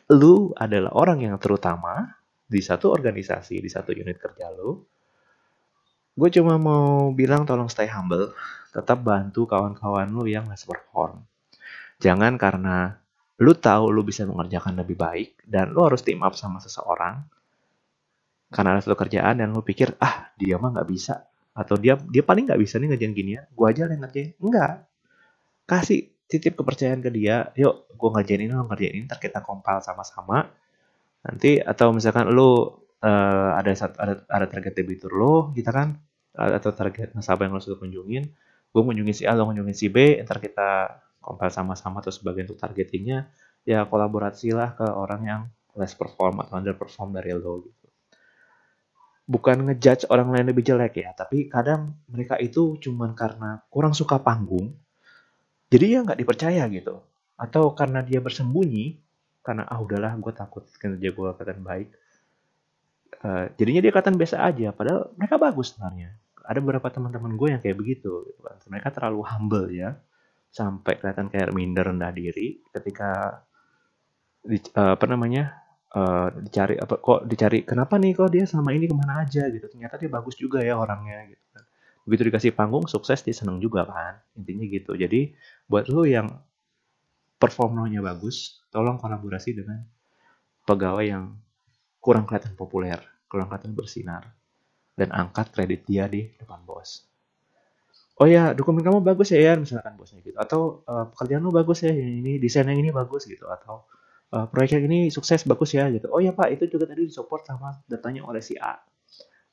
lu 0.09 0.57
adalah 0.57 0.93
orang 0.97 1.21
yang 1.21 1.37
terutama 1.37 2.17
di 2.49 2.65
satu 2.65 2.89
organisasi, 2.97 3.61
di 3.61 3.69
satu 3.69 3.93
unit 3.93 4.17
kerja 4.17 4.49
lu, 4.57 4.81
gue 6.17 6.29
cuma 6.33 6.57
mau 6.57 7.13
bilang 7.13 7.45
tolong 7.45 7.69
stay 7.69 7.87
humble, 7.87 8.33
tetap 8.73 9.05
bantu 9.05 9.45
kawan-kawan 9.45 10.09
lu 10.09 10.25
yang 10.25 10.49
less 10.49 10.65
perform. 10.65 11.29
Jangan 12.01 12.41
karena 12.41 12.97
lu 13.39 13.53
tahu 13.53 13.93
lu 13.93 14.01
bisa 14.01 14.25
mengerjakan 14.25 14.81
lebih 14.81 14.97
baik 14.97 15.45
dan 15.45 15.77
lu 15.77 15.85
harus 15.85 16.01
team 16.01 16.25
up 16.25 16.33
sama 16.33 16.57
seseorang, 16.59 17.21
karena 18.49 18.77
ada 18.77 18.81
satu 18.81 18.97
kerjaan 18.97 19.45
yang 19.45 19.53
lu 19.53 19.61
pikir 19.61 19.97
ah 20.01 20.33
dia 20.41 20.57
mah 20.57 20.73
nggak 20.73 20.89
bisa. 20.89 21.29
Atau 21.53 21.77
dia 21.77 21.99
dia 22.09 22.23
paling 22.25 22.49
nggak 22.49 22.61
bisa 22.61 22.81
nih 22.81 22.89
ngerjain 22.95 23.13
gini 23.13 23.31
ya 23.37 23.43
gue 23.49 23.67
aja 23.69 23.89
yang 23.89 24.01
ngerjain. 24.01 24.31
Enggak 24.41 24.89
kasih 25.69 26.09
titip 26.29 26.57
kepercayaan 26.57 27.01
ke 27.05 27.11
dia 27.13 27.53
yuk 27.57 27.93
gue 27.93 28.09
ngerjain 28.09 28.41
ini 28.41 28.53
lo 28.53 28.65
ngerjain 28.69 28.95
ini 28.97 29.05
ntar 29.05 29.21
kita 29.21 29.45
kompal 29.45 29.85
sama-sama. 29.85 30.49
Nanti 31.25 31.61
atau 31.61 31.93
misalkan 31.93 32.33
lu 32.33 32.45
uh, 33.05 33.51
ada 33.59 33.71
ada 34.01 34.15
ada 34.29 34.47
target 34.49 34.73
debitur 34.81 35.13
lo 35.13 35.53
kita 35.53 35.71
kan 35.75 35.99
atau 36.39 36.71
target 36.71 37.13
nasabah 37.19 37.51
yang 37.51 37.59
lo 37.59 37.61
suka 37.61 37.83
kunjungin 37.83 38.25
gue 38.69 38.83
kunjungin 38.85 39.17
si 39.17 39.25
A 39.27 39.35
lo 39.35 39.49
kunjungin 39.51 39.75
si 39.75 39.91
B 39.91 40.23
ntar 40.25 40.39
kita 40.39 41.03
kompal 41.19 41.51
sama-sama 41.53 42.01
terus 42.01 42.23
sebagian 42.23 42.49
untuk 42.49 42.61
targetingnya. 42.63 43.29
Ya 43.69 43.85
kolaborasi 43.85 44.57
lah 44.57 44.73
ke 44.73 44.87
orang 44.87 45.21
yang 45.29 45.43
less 45.77 45.93
perform 45.93 46.41
atau 46.41 46.57
underperform 46.57 47.13
dari 47.13 47.37
lo 47.37 47.61
gitu 47.69 47.88
bukan 49.29 49.69
ngejudge 49.69 50.09
orang 50.09 50.33
lain 50.33 50.49
lebih 50.49 50.65
jelek 50.65 51.05
ya, 51.05 51.13
tapi 51.13 51.53
kadang 51.53 52.01
mereka 52.09 52.41
itu 52.41 52.81
cuman 52.81 53.13
karena 53.13 53.61
kurang 53.69 53.93
suka 53.93 54.17
panggung, 54.17 54.73
jadi 55.69 55.85
ya 55.85 55.99
nggak 56.01 56.19
dipercaya 56.25 56.65
gitu. 56.73 57.05
Atau 57.37 57.77
karena 57.77 58.01
dia 58.01 58.25
bersembunyi, 58.25 58.97
karena 59.45 59.69
ah 59.69 59.79
udahlah 59.79 60.17
gue 60.17 60.33
takut 60.33 60.65
kinerja 60.81 61.13
gue 61.13 61.29
kelihatan 61.37 61.61
baik. 61.61 61.89
Uh, 63.21 63.47
jadinya 63.61 63.85
dia 63.85 63.93
kelihatan 63.93 64.17
biasa 64.17 64.37
aja, 64.41 64.73
padahal 64.73 65.13
mereka 65.21 65.37
bagus 65.37 65.77
sebenarnya. 65.77 66.17
Ada 66.49 66.59
beberapa 66.65 66.89
teman-teman 66.89 67.37
gue 67.37 67.49
yang 67.53 67.61
kayak 67.61 67.77
begitu, 67.77 68.25
gitu 68.33 68.41
kan. 68.41 68.57
mereka 68.73 68.89
terlalu 68.97 69.21
humble 69.29 69.69
ya, 69.69 70.01
sampai 70.49 70.97
kelihatan 70.97 71.29
kayak 71.29 71.53
minder 71.53 71.85
rendah 71.85 72.09
diri 72.17 72.65
ketika 72.73 73.45
di, 74.41 74.57
uh, 74.73 74.97
apa 74.97 75.05
namanya 75.05 75.68
uh, 75.95 76.29
dicari 76.43 76.77
apa 76.77 77.01
kok 77.01 77.25
dicari 77.25 77.65
kenapa 77.65 77.97
nih 77.97 78.13
kok 78.17 78.29
dia 78.33 78.45
selama 78.45 78.75
ini 78.77 78.91
ke 78.91 78.95
mana 78.97 79.25
aja 79.25 79.49
gitu. 79.49 79.67
Ternyata 79.71 79.97
dia 79.97 80.11
bagus 80.11 80.35
juga 80.37 80.61
ya 80.61 80.77
orangnya 80.77 81.29
gitu 81.31 81.45
kan. 81.55 81.65
Begitu 82.09 82.23
dikasih 82.33 82.51
panggung 82.57 82.85
sukses 82.89 83.23
dia 83.25 83.37
seneng 83.37 83.63
juga 83.63 83.89
kan. 83.89 84.21
Intinya 84.37 84.65
gitu. 84.69 84.93
Jadi 84.97 85.33
buat 85.69 85.89
lo 85.89 86.05
yang 86.05 86.29
performanya 87.39 88.03
bagus 88.03 88.65
tolong 88.69 88.99
kolaborasi 88.99 89.55
dengan 89.55 89.81
pegawai 90.67 91.07
yang 91.07 91.25
kurang 92.03 92.27
kelihatan 92.27 92.59
populer 92.59 92.99
kurang 93.29 93.53
kelihatan 93.53 93.77
bersinar 93.77 94.25
dan 94.99 95.15
angkat 95.15 95.53
kredit 95.55 95.87
dia 95.87 96.11
di 96.11 96.27
depan 96.35 96.65
bos. 96.65 97.07
Oh 98.19 98.27
ya 98.27 98.51
dokumen 98.51 98.83
kamu 98.83 98.99
bagus 98.99 99.31
ya 99.31 99.39
ya 99.39 99.55
misalkan 99.55 99.95
bosnya 99.95 100.19
gitu. 100.27 100.35
Atau 100.35 100.83
uh, 100.91 101.07
pekerjaan 101.15 101.39
lo 101.47 101.55
bagus 101.55 101.87
ya 101.87 101.95
ini 101.95 102.43
desain 102.43 102.67
yang 102.67 102.83
ini 102.83 102.91
bagus 102.91 103.31
gitu. 103.31 103.47
Atau 103.47 103.87
uh, 104.33 104.47
proyek 104.49 104.85
ini 104.85 105.09
sukses 105.09 105.45
bagus 105.49 105.73
ya 105.77 105.89
gitu. 105.93 106.09
Oh 106.13 106.21
ya 106.21 106.33
Pak, 106.33 106.49
itu 106.53 106.65
juga 106.69 106.89
tadi 106.89 107.09
disupport 107.09 107.43
sama 107.45 107.69
datanya 107.89 108.25
oleh 108.25 108.43
si 108.45 108.57
A. 108.59 108.77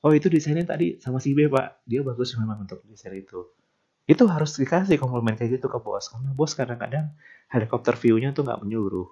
Oh 0.06 0.14
itu 0.14 0.30
desainnya 0.30 0.66
tadi 0.68 1.02
sama 1.02 1.18
si 1.18 1.34
B 1.34 1.50
Pak, 1.50 1.88
dia 1.88 2.06
bagus 2.06 2.38
memang 2.38 2.68
untuk 2.68 2.84
desain 2.86 3.16
itu. 3.16 3.46
Itu 4.06 4.30
harus 4.30 4.54
dikasih 4.62 5.02
komplimen 5.02 5.34
kayak 5.34 5.58
gitu 5.58 5.66
ke 5.66 5.82
bos, 5.82 6.14
karena 6.14 6.30
bos 6.38 6.54
kadang-kadang 6.54 7.10
helikopter 7.50 7.98
view-nya 7.98 8.36
tuh 8.38 8.46
nggak 8.46 8.62
menyeluruh. 8.62 9.10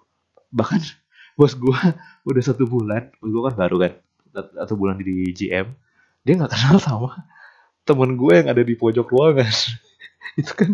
Bahkan 0.53 0.81
bos 1.39 1.57
gua 1.57 1.97
udah 2.29 2.43
satu 2.45 2.69
bulan, 2.69 3.09
bos 3.17 3.29
gua 3.33 3.43
kan 3.49 3.55
baru 3.57 3.77
kan, 3.89 3.93
satu 4.33 4.77
bulan 4.77 5.01
di 5.01 5.33
GM, 5.33 5.73
dia 6.21 6.33
nggak 6.37 6.51
kenal 6.53 6.77
sama 6.77 7.11
temen 7.83 8.15
gue 8.15 8.31
yang 8.31 8.47
ada 8.47 8.63
di 8.63 8.75
pojok 8.79 9.11
ruangan. 9.11 9.51
itu 10.39 10.51
kan 10.55 10.71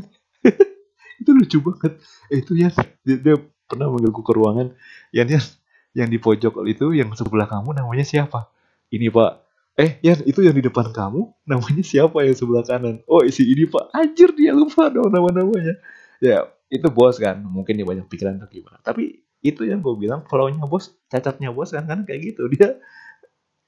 itu 1.20 1.30
lucu 1.36 1.58
banget. 1.60 1.94
Eh, 2.32 2.38
itu 2.42 2.54
ya 2.56 2.70
dia, 3.04 3.18
dia 3.18 3.36
pernah 3.70 3.88
manggilku 3.94 4.26
ke 4.26 4.34
ruangan 4.34 4.74
yang 5.14 5.30
yang 5.30 5.46
yang 5.94 6.10
di 6.10 6.18
pojok 6.18 6.66
itu 6.66 6.98
yang 6.98 7.14
sebelah 7.14 7.46
kamu 7.46 7.78
namanya 7.78 8.06
siapa? 8.06 8.50
Ini 8.90 9.14
pak. 9.14 9.32
Eh 9.78 10.02
ya 10.02 10.18
itu 10.26 10.42
yang 10.42 10.58
di 10.58 10.66
depan 10.66 10.90
kamu? 10.90 11.30
Namanya 11.46 11.84
siapa 11.86 12.26
yang 12.26 12.36
sebelah 12.36 12.66
kanan? 12.66 13.06
Oh 13.06 13.22
isi 13.22 13.46
ini 13.46 13.70
pak. 13.70 13.94
Anjir 13.94 14.34
dia 14.34 14.52
lupa 14.52 14.90
dong 14.90 15.14
nama 15.14 15.30
namanya 15.30 15.78
ya 16.20 16.50
itu 16.70 16.86
bos 16.92 17.18
kan 17.18 17.40
mungkin 17.42 17.80
dia 17.80 17.88
banyak 17.88 18.06
pikiran 18.10 18.38
atau 18.42 18.50
gimana. 18.50 18.78
Tapi 18.82 19.24
itu 19.40 19.64
yang 19.64 19.80
gue 19.80 19.96
bilang 19.96 20.28
kalau 20.28 20.52
nya 20.52 20.68
bos 20.68 20.94
cacatnya 21.08 21.54
bos 21.54 21.72
kan 21.72 21.86
kan 21.86 22.04
kayak 22.04 22.34
gitu. 22.36 22.50
Dia 22.52 22.78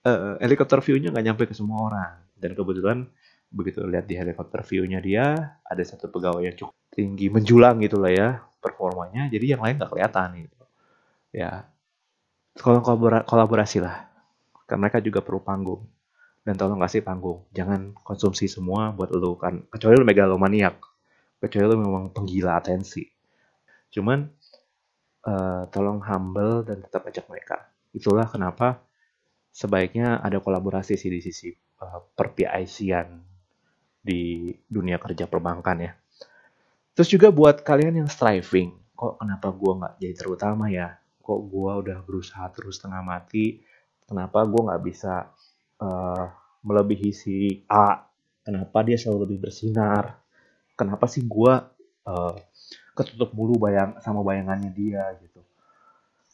uh, 0.05 0.37
helikopter 0.41 0.81
view-nya 0.83 1.13
nggak 1.13 1.25
nyampe 1.25 1.43
ke 1.49 1.55
semua 1.57 1.89
orang. 1.89 2.13
Dan 2.37 2.57
kebetulan 2.57 3.05
begitu 3.51 3.83
lihat 3.85 4.05
di 4.09 4.15
helikopter 4.17 4.61
view-nya 4.65 4.99
dia 5.03 5.57
ada 5.65 5.83
satu 5.83 6.09
pegawai 6.09 6.41
yang 6.45 6.55
cukup 6.57 6.80
tinggi 6.91 7.31
menjulang 7.31 7.79
gitu 7.79 7.97
lah 7.97 8.11
ya 8.11 8.29
performanya 8.59 9.31
jadi 9.31 9.57
yang 9.57 9.61
lain 9.63 9.79
nggak 9.79 9.91
kelihatan 9.91 10.27
gitu. 10.45 10.59
Ya 11.31 11.65
tolong 12.59 12.83
kolaborasi 13.25 13.79
lah 13.79 14.11
karena 14.67 14.87
mereka 14.87 14.99
juga 14.99 15.23
perlu 15.23 15.41
panggung. 15.41 15.83
Dan 16.41 16.57
tolong 16.57 16.81
kasih 16.81 17.05
panggung 17.05 17.45
jangan 17.53 17.93
konsumsi 18.01 18.49
semua 18.49 18.89
buat 18.89 19.13
lu 19.13 19.37
kan 19.37 19.61
kecuali 19.69 20.01
lu 20.01 20.05
megalomaniak 20.09 20.73
kecuali 21.37 21.65
lu 21.69 21.77
memang 21.77 22.09
penggila 22.09 22.57
atensi. 22.57 23.05
Cuman 23.93 24.25
uh, 25.29 25.69
tolong 25.69 26.01
humble 26.01 26.65
dan 26.65 26.81
tetap 26.81 27.05
ajak 27.05 27.29
mereka. 27.29 27.69
Itulah 27.93 28.25
kenapa 28.25 28.81
sebaiknya 29.53 30.17
ada 30.17 30.41
kolaborasi 30.41 30.97
sih 30.97 31.13
di 31.13 31.21
sisi 31.21 31.53
uh, 31.53 32.01
perpiaisian 32.17 33.21
di 34.01 34.49
dunia 34.65 34.97
kerja 34.97 35.29
perbankan 35.29 35.77
ya 35.77 35.93
Terus 36.95 37.09
juga 37.09 37.27
buat 37.31 37.63
kalian 37.63 38.03
yang 38.03 38.09
striving, 38.11 38.75
kok 38.95 39.19
kenapa 39.19 39.47
gue 39.51 39.71
nggak 39.79 39.93
jadi 39.99 40.15
terutama 40.15 40.67
ya? 40.67 41.01
kok 41.21 41.39
gue 41.47 41.71
udah 41.87 41.97
berusaha 42.03 42.49
terus 42.51 42.81
setengah 42.81 43.05
mati 43.05 43.61
kenapa 44.03 44.43
gue 44.43 44.61
nggak 44.67 44.83
bisa 44.83 45.29
uh, 45.79 46.25
melebihi 46.65 47.09
si 47.15 47.63
A? 47.71 48.03
Kenapa 48.41 48.81
dia 48.81 48.97
selalu 48.97 49.29
lebih 49.29 49.47
bersinar? 49.47 50.17
Kenapa 50.73 51.05
sih 51.05 51.21
gue 51.23 51.53
uh, 52.09 52.35
ketutup 52.97 53.31
mulu 53.37 53.61
bayang 53.61 53.95
sama 54.01 54.25
bayangannya 54.25 54.73
dia 54.73 55.13
gitu? 55.21 55.39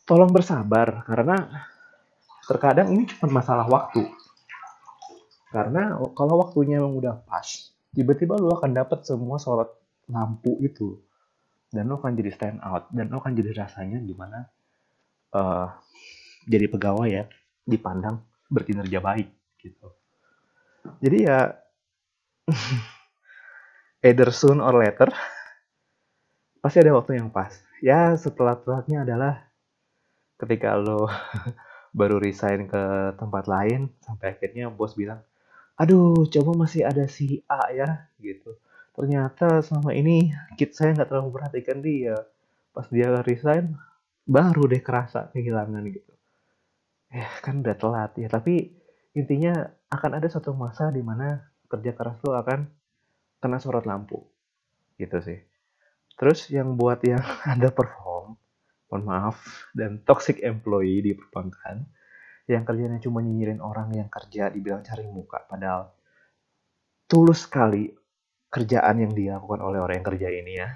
Tolong 0.08 0.32
bersabar 0.32 1.04
karena 1.04 1.68
terkadang 2.48 2.96
ini 2.96 3.06
cuma 3.12 3.44
masalah 3.44 3.68
waktu. 3.68 4.08
Karena 5.52 6.00
kalau 6.16 6.48
waktunya 6.48 6.80
memang 6.80 6.96
udah 6.96 7.16
pas 7.28 7.72
tiba-tiba 7.92 8.40
lo 8.40 8.56
akan 8.56 8.72
dapat 8.72 9.04
semua 9.04 9.36
sorot 9.36 9.68
lampu 10.08 10.60
itu 10.64 11.00
dan 11.72 11.92
lo 11.92 12.00
akan 12.00 12.16
jadi 12.16 12.32
stand 12.32 12.60
out. 12.64 12.88
Dan 12.92 13.12
lo 13.12 13.20
akan 13.20 13.36
jadi 13.36 13.52
rasanya 13.52 14.00
gimana 14.00 14.48
uh, 15.36 15.68
jadi 16.48 16.72
pegawai 16.72 17.10
ya 17.12 17.24
dipandang 17.68 18.24
berkinerja 18.48 19.04
baik 19.04 19.28
gitu. 19.60 19.92
Jadi 21.04 21.18
ya 21.28 21.52
either 24.08 24.32
soon 24.32 24.64
or 24.64 24.80
later 24.80 25.12
pasti 26.64 26.80
ada 26.80 26.96
waktu 26.96 27.20
yang 27.20 27.28
pas. 27.30 27.52
Ya 27.84 28.16
setelah 28.16 28.56
telatnya 28.58 29.04
adalah 29.04 29.34
ketika 30.40 30.80
lo 30.80 31.12
baru 32.00 32.22
resign 32.22 32.70
ke 32.70 32.84
tempat 33.20 33.50
lain 33.50 33.90
sampai 34.06 34.38
akhirnya 34.38 34.70
bos 34.70 34.94
bilang 34.94 35.20
aduh 35.78 36.26
coba 36.30 36.66
masih 36.66 36.86
ada 36.86 37.06
si 37.10 37.42
A 37.50 37.70
ya 37.74 38.10
gitu 38.22 38.58
ternyata 38.98 39.62
selama 39.62 39.94
ini 39.94 40.34
kit 40.58 40.74
saya 40.74 40.98
nggak 40.98 41.10
terlalu 41.14 41.30
perhatikan 41.38 41.78
dia. 41.86 42.18
Pas 42.74 42.90
dia 42.90 43.14
resign 43.22 43.78
baru 44.26 44.66
deh 44.66 44.82
kerasa 44.82 45.30
kehilangan 45.32 45.86
gitu. 45.94 46.14
Ya 47.14 47.30
kan 47.46 47.62
udah 47.62 47.78
telat 47.78 48.12
ya 48.18 48.28
tapi 48.28 48.74
intinya 49.14 49.70
akan 49.94 50.18
ada 50.18 50.28
satu 50.28 50.52
masa 50.58 50.90
di 50.90 51.06
mana 51.06 51.46
kerja 51.70 51.94
keras 51.94 52.18
lo 52.26 52.34
akan 52.36 52.66
kena 53.38 53.62
sorot 53.62 53.86
lampu. 53.86 54.26
Gitu 54.98 55.22
sih. 55.22 55.40
Terus 56.18 56.50
yang 56.50 56.74
buat 56.74 57.00
yang 57.06 57.22
ada 57.54 57.70
perform 57.70 58.34
mohon 58.88 59.04
maaf 59.04 59.68
dan 59.76 60.00
toxic 60.08 60.40
employee 60.42 61.04
di 61.04 61.12
perbankan 61.12 61.84
yang 62.48 62.64
kerjanya 62.64 63.04
cuma 63.04 63.20
nyinyirin 63.20 63.60
orang 63.60 63.92
yang 63.92 64.08
kerja 64.08 64.48
dibilang 64.48 64.80
cari 64.80 65.04
muka 65.04 65.44
padahal 65.44 65.92
tulus 67.12 67.44
sekali 67.44 67.92
kerjaan 68.58 68.98
yang 68.98 69.14
dilakukan 69.14 69.62
oleh 69.62 69.78
orang 69.78 70.02
yang 70.02 70.08
kerja 70.10 70.28
ini 70.34 70.54
ya. 70.58 70.74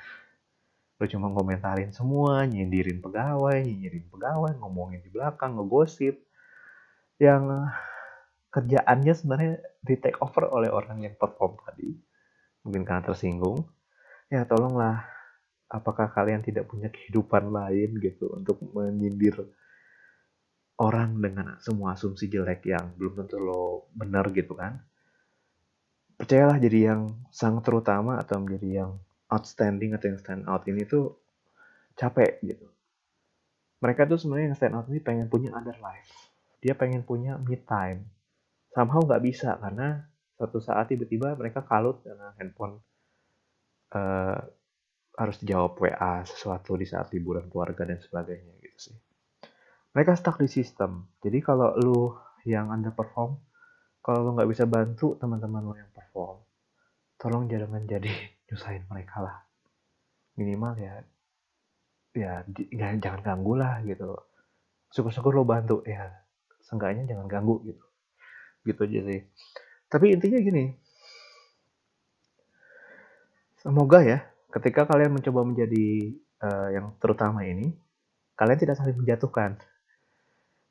Lu 1.02 1.10
cuma 1.10 1.34
komentarin 1.34 1.90
semua 1.90 2.46
nyindirin 2.46 3.02
pegawai 3.02 3.58
nyinyirin 3.58 4.06
pegawai 4.14 4.54
ngomongin 4.62 5.02
di 5.02 5.10
belakang 5.10 5.58
ngegosip. 5.58 6.22
Yang 7.18 7.74
kerjaannya 8.54 9.14
sebenarnya 9.18 9.54
di 9.82 9.96
take 9.98 10.22
over 10.22 10.46
oleh 10.54 10.70
orang 10.70 11.02
yang 11.02 11.18
perform 11.18 11.58
tadi. 11.66 11.90
Mungkin 12.62 12.86
karena 12.86 13.02
tersinggung. 13.02 13.66
Ya 14.30 14.46
tolonglah 14.46 15.02
apakah 15.66 16.14
kalian 16.14 16.46
tidak 16.46 16.70
punya 16.70 16.94
kehidupan 16.94 17.50
lain 17.50 17.98
gitu 17.98 18.30
untuk 18.38 18.62
menyindir 18.62 19.42
orang 20.78 21.18
dengan 21.18 21.58
semua 21.64 21.98
asumsi 21.98 22.30
jelek 22.30 22.68
yang 22.70 22.94
belum 23.00 23.24
tentu 23.24 23.40
lo 23.40 23.88
benar 23.96 24.28
gitu 24.36 24.58
kan 24.58 24.84
percayalah 26.22 26.62
jadi 26.62 26.94
yang 26.94 27.18
sang 27.34 27.66
terutama 27.66 28.22
atau 28.22 28.38
menjadi 28.38 28.86
yang 28.86 28.92
outstanding 29.34 29.98
atau 29.98 30.14
yang 30.14 30.20
stand 30.22 30.46
out 30.46 30.62
ini 30.70 30.86
tuh 30.86 31.18
capek 31.98 32.38
gitu. 32.46 32.70
Mereka 33.82 34.06
tuh 34.06 34.22
sebenarnya 34.22 34.54
yang 34.54 34.58
stand 34.62 34.78
out 34.78 34.86
ini 34.94 35.02
pengen 35.02 35.26
punya 35.26 35.50
other 35.58 35.74
life. 35.82 36.14
Dia 36.62 36.78
pengen 36.78 37.02
punya 37.02 37.42
me 37.42 37.58
time. 37.58 38.06
Somehow 38.70 39.02
nggak 39.02 39.24
bisa 39.26 39.58
karena 39.58 40.06
suatu 40.38 40.62
saat 40.62 40.94
tiba-tiba 40.94 41.34
mereka 41.34 41.66
kalut 41.66 42.06
karena 42.06 42.38
handphone 42.38 42.78
uh, 43.98 44.38
harus 45.18 45.36
dijawab 45.42 45.74
WA 45.82 46.22
sesuatu 46.22 46.78
di 46.78 46.86
saat 46.86 47.10
liburan 47.18 47.50
keluarga 47.50 47.82
dan 47.82 47.98
sebagainya 47.98 48.62
gitu 48.62 48.78
sih. 48.78 48.98
Mereka 49.98 50.14
stuck 50.14 50.38
di 50.38 50.48
sistem. 50.48 51.10
Jadi 51.18 51.42
kalau 51.42 51.74
lu 51.82 52.14
yang 52.46 52.70
underperform, 52.70 53.42
kalau 54.02 54.26
lo 54.26 54.30
nggak 54.34 54.50
bisa 54.50 54.66
bantu 54.66 55.14
teman-teman 55.18 55.62
lo 55.62 55.74
yang 55.78 55.90
perform 55.94 56.42
tolong 57.22 57.46
jangan 57.46 57.86
jadi 57.86 58.10
nyusahin 58.50 58.84
mereka 58.90 59.22
lah. 59.22 59.38
Minimal 60.36 60.74
ya 60.82 60.94
ya 62.12 62.32
jangan 62.76 62.98
jangan 62.98 63.22
ganggu 63.22 63.54
lah 63.56 63.80
gitu. 63.86 64.18
Syukur-syukur 64.92 65.38
lo 65.38 65.46
bantu 65.46 65.86
ya 65.86 66.10
seenggaknya 66.66 67.06
jangan 67.06 67.30
ganggu 67.30 67.62
gitu. 67.64 67.86
Gitu 68.66 68.80
aja 68.82 69.00
sih. 69.06 69.22
Tapi 69.86 70.06
intinya 70.18 70.42
gini 70.42 70.66
semoga 73.62 74.02
ya 74.02 74.26
ketika 74.50 74.90
kalian 74.90 75.14
mencoba 75.14 75.46
menjadi 75.46 76.18
uh, 76.42 76.74
yang 76.74 76.98
terutama 76.98 77.46
ini 77.46 77.78
kalian 78.34 78.58
tidak 78.58 78.74
saling 78.82 78.98
menjatuhkan 78.98 79.62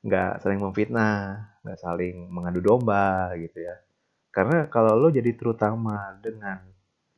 nggak 0.01 0.41
saling 0.41 0.61
memfitnah, 0.61 1.17
nggak 1.61 1.79
saling 1.81 2.29
mengadu 2.33 2.61
domba 2.65 3.33
gitu 3.37 3.61
ya. 3.61 3.77
Karena 4.33 4.71
kalau 4.73 4.97
lo 4.97 5.09
jadi 5.13 5.35
terutama 5.37 6.17
dengan 6.23 6.63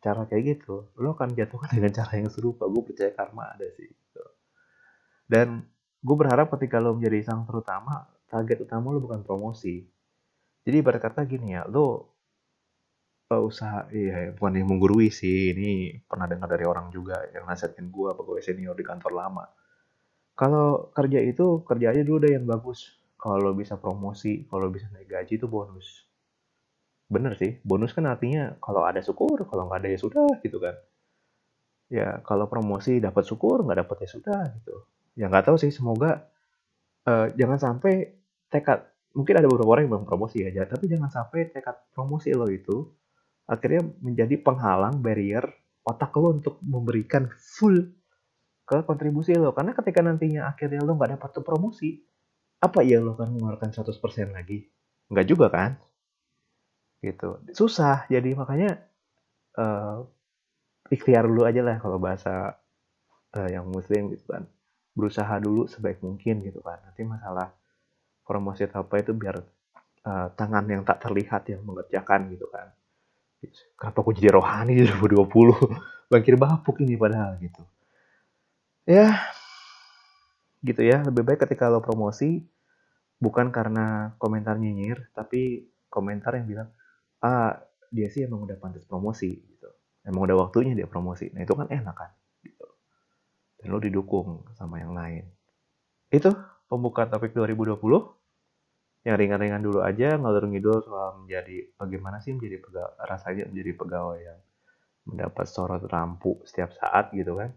cara 0.03 0.27
kayak 0.27 0.43
gitu, 0.59 0.91
lo 0.99 1.15
akan 1.15 1.37
jatuhkan 1.37 1.71
dengan 1.79 1.93
cara 1.95 2.13
yang 2.19 2.31
serupa. 2.33 2.67
Gue 2.67 2.83
percaya 2.83 3.15
karma 3.15 3.55
ada 3.55 3.67
sih. 3.79 3.87
Gitu. 3.87 4.25
Dan 5.29 5.63
gue 6.03 6.17
berharap 6.19 6.51
ketika 6.59 6.83
lo 6.83 6.99
menjadi 6.99 7.31
sang 7.33 7.47
terutama, 7.47 8.11
target 8.27 8.67
utama 8.67 8.91
lo 8.91 8.99
bukan 8.99 9.23
promosi. 9.23 9.87
Jadi 10.63 10.77
ibarat 10.79 11.03
kata 11.03 11.27
gini 11.27 11.55
ya, 11.59 11.67
lo 11.67 12.11
usaha, 13.33 13.89
iya 13.97 14.29
bukan 14.37 14.61
yang 14.61 14.69
menggurui 14.69 15.09
sih, 15.09 15.57
ini 15.57 15.97
pernah 16.05 16.29
dengar 16.29 16.53
dari 16.53 16.69
orang 16.69 16.93
juga 16.93 17.17
yang 17.33 17.49
nasihatin 17.49 17.89
gue 17.89 18.13
pegawai 18.13 18.45
senior 18.45 18.77
di 18.77 18.85
kantor 18.85 19.09
lama 19.09 19.49
kalau 20.43 20.91
kerja 20.91 21.23
itu 21.23 21.63
kerja 21.63 21.95
aja 21.95 22.03
dulu 22.03 22.19
deh 22.27 22.35
yang 22.35 22.51
bagus. 22.51 22.99
Kalau 23.15 23.55
bisa 23.55 23.79
promosi 23.79 24.43
kalau 24.51 24.67
bisa 24.75 24.91
naik 24.91 25.07
gaji 25.07 25.39
itu 25.39 25.47
bonus. 25.47 26.03
Bener 27.07 27.39
sih 27.39 27.63
bonus 27.63 27.95
kan 27.95 28.11
artinya 28.11 28.59
kalau 28.59 28.83
ada 28.83 28.99
syukur 28.99 29.47
kalau 29.47 29.71
nggak 29.71 29.87
ada 29.87 29.89
ya 29.95 29.99
sudah 30.03 30.27
gitu 30.43 30.59
kan. 30.59 30.75
Ya 31.87 32.19
kalau 32.27 32.51
promosi 32.51 32.99
dapat 32.99 33.23
syukur 33.23 33.63
nggak 33.63 33.87
dapat 33.87 33.97
ya 34.03 34.09
sudah 34.11 34.43
gitu. 34.59 34.83
Ya 35.15 35.31
nggak 35.31 35.47
tahu 35.47 35.63
sih 35.63 35.71
semoga 35.71 36.27
uh, 37.07 37.31
jangan 37.39 37.63
sampai 37.63 38.11
tekad 38.51 38.83
mungkin 39.15 39.39
ada 39.39 39.47
beberapa 39.47 39.79
orang 39.79 39.87
yang 39.87 39.93
belum 39.95 40.07
promosi 40.11 40.43
aja 40.43 40.67
tapi 40.67 40.91
jangan 40.91 41.07
sampai 41.07 41.55
tekad 41.55 41.79
promosi 41.95 42.35
lo 42.35 42.51
itu 42.51 42.91
akhirnya 43.47 43.87
menjadi 44.03 44.41
penghalang 44.43 44.99
barrier 45.05 45.47
otak 45.87 46.11
lo 46.19 46.35
untuk 46.35 46.59
memberikan 46.65 47.31
full 47.37 48.02
ke 48.63 48.87
kontribusi 48.87 49.35
lo. 49.35 49.53
Karena 49.53 49.75
ketika 49.75 50.01
nantinya 50.01 50.49
akhirnya 50.51 50.81
lo 50.83 50.95
nggak 50.95 51.19
dapat 51.19 51.29
tuh 51.35 51.45
promosi 51.45 51.99
apa 52.63 52.87
ya 52.87 53.03
lo 53.03 53.19
akan 53.19 53.39
mengeluarkan 53.39 53.75
100% 53.75 54.31
lagi? 54.31 54.63
Nggak 55.11 55.27
juga 55.27 55.47
kan? 55.51 55.71
Gitu. 57.03 57.43
Susah. 57.53 58.07
Jadi 58.07 58.39
makanya 58.39 58.79
uh, 59.59 60.07
ikhtiar 60.89 61.27
dulu 61.27 61.43
aja 61.43 61.61
lah 61.61 61.83
kalau 61.83 61.99
bahasa 61.99 62.55
uh, 63.35 63.49
yang 63.51 63.67
muslim 63.67 64.15
gitu 64.15 64.25
kan. 64.31 64.47
Berusaha 64.95 65.35
dulu 65.43 65.67
sebaik 65.67 65.99
mungkin 66.01 66.47
gitu 66.47 66.63
kan. 66.63 66.79
Nanti 66.87 67.03
masalah 67.03 67.51
promosi 68.23 68.63
atau 68.63 68.87
apa 68.87 69.03
itu 69.03 69.11
biar 69.11 69.43
uh, 70.07 70.29
tangan 70.39 70.65
yang 70.71 70.87
tak 70.87 71.03
terlihat 71.03 71.51
yang 71.51 71.67
mengerjakan 71.67 72.31
gitu 72.31 72.47
kan. 72.47 72.71
Kenapa 73.75 74.07
aku 74.07 74.15
jadi 74.15 74.39
rohani 74.39 74.79
di 74.79 74.87
2020 74.87 75.27
bangkir 76.15 76.39
bapuk 76.39 76.79
ini 76.87 76.95
padahal 76.95 77.35
gitu 77.43 77.59
ya. 78.89 79.09
Gitu 80.63 80.83
ya 80.83 81.03
lebih 81.03 81.27
baik 81.27 81.43
ketika 81.43 81.67
lo 81.67 81.83
promosi 81.83 82.43
bukan 83.19 83.51
karena 83.55 84.15
komentar 84.19 84.59
nyinyir 84.59 85.11
tapi 85.15 85.71
komentar 85.91 86.39
yang 86.39 86.47
bilang 86.47 86.69
ah 87.23 87.55
dia 87.91 88.09
sih 88.09 88.27
emang 88.27 88.47
udah 88.47 88.57
pantas 88.59 88.87
promosi 88.87 89.31
gitu. 89.31 89.69
Emang 90.03 90.27
udah 90.27 90.49
waktunya 90.49 90.75
dia 90.75 90.87
promosi. 90.91 91.31
Nah 91.35 91.43
itu 91.43 91.55
kan 91.55 91.71
enak 91.71 91.95
kan 91.95 92.11
gitu. 92.43 92.67
Dan 93.59 93.75
lo 93.75 93.79
didukung 93.79 94.47
sama 94.55 94.83
yang 94.83 94.95
lain. 94.95 95.27
Itu 96.11 96.35
pembukaan 96.67 97.13
topik 97.13 97.37
2020 97.37 97.79
yang 99.03 99.17
ringan-ringan 99.19 99.63
dulu 99.67 99.83
aja 99.83 100.15
ngalur 100.15 100.47
ngidul 100.47 100.79
soal 100.87 101.27
menjadi 101.27 101.75
bagaimana 101.75 102.23
sih 102.23 102.39
menjadi 102.39 102.63
pegawai 102.63 102.95
rasanya 103.03 103.51
menjadi 103.51 103.73
pegawai 103.75 104.19
yang 104.23 104.39
mendapat 105.11 105.47
sorot 105.51 105.83
rampu 105.91 106.39
setiap 106.47 106.71
saat 106.79 107.11
gitu 107.11 107.35
kan 107.35 107.51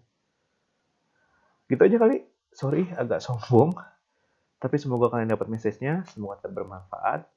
Gitu 1.66 1.82
aja 1.82 1.97
kali. 1.97 2.26
Sorry, 2.55 2.88
agak 2.95 3.20
sombong. 3.20 3.76
Tapi 4.61 4.76
semoga 4.80 5.11
kalian 5.11 5.34
dapat 5.36 5.51
message-nya. 5.51 6.07
Semoga 6.09 6.41
tetap 6.41 6.57
bermanfaat. 6.57 7.28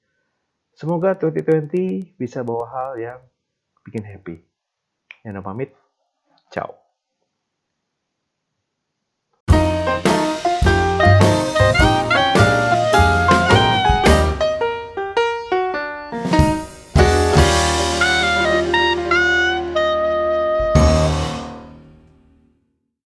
Semoga 0.79 1.19
2020 1.19 2.15
bisa 2.15 2.47
bawa 2.47 2.71
hal 2.71 2.91
yang 2.97 3.21
bikin 3.83 4.07
happy. 4.07 4.39
Yang 5.27 5.43
pamit. 5.43 5.71
Ciao. 6.55 6.88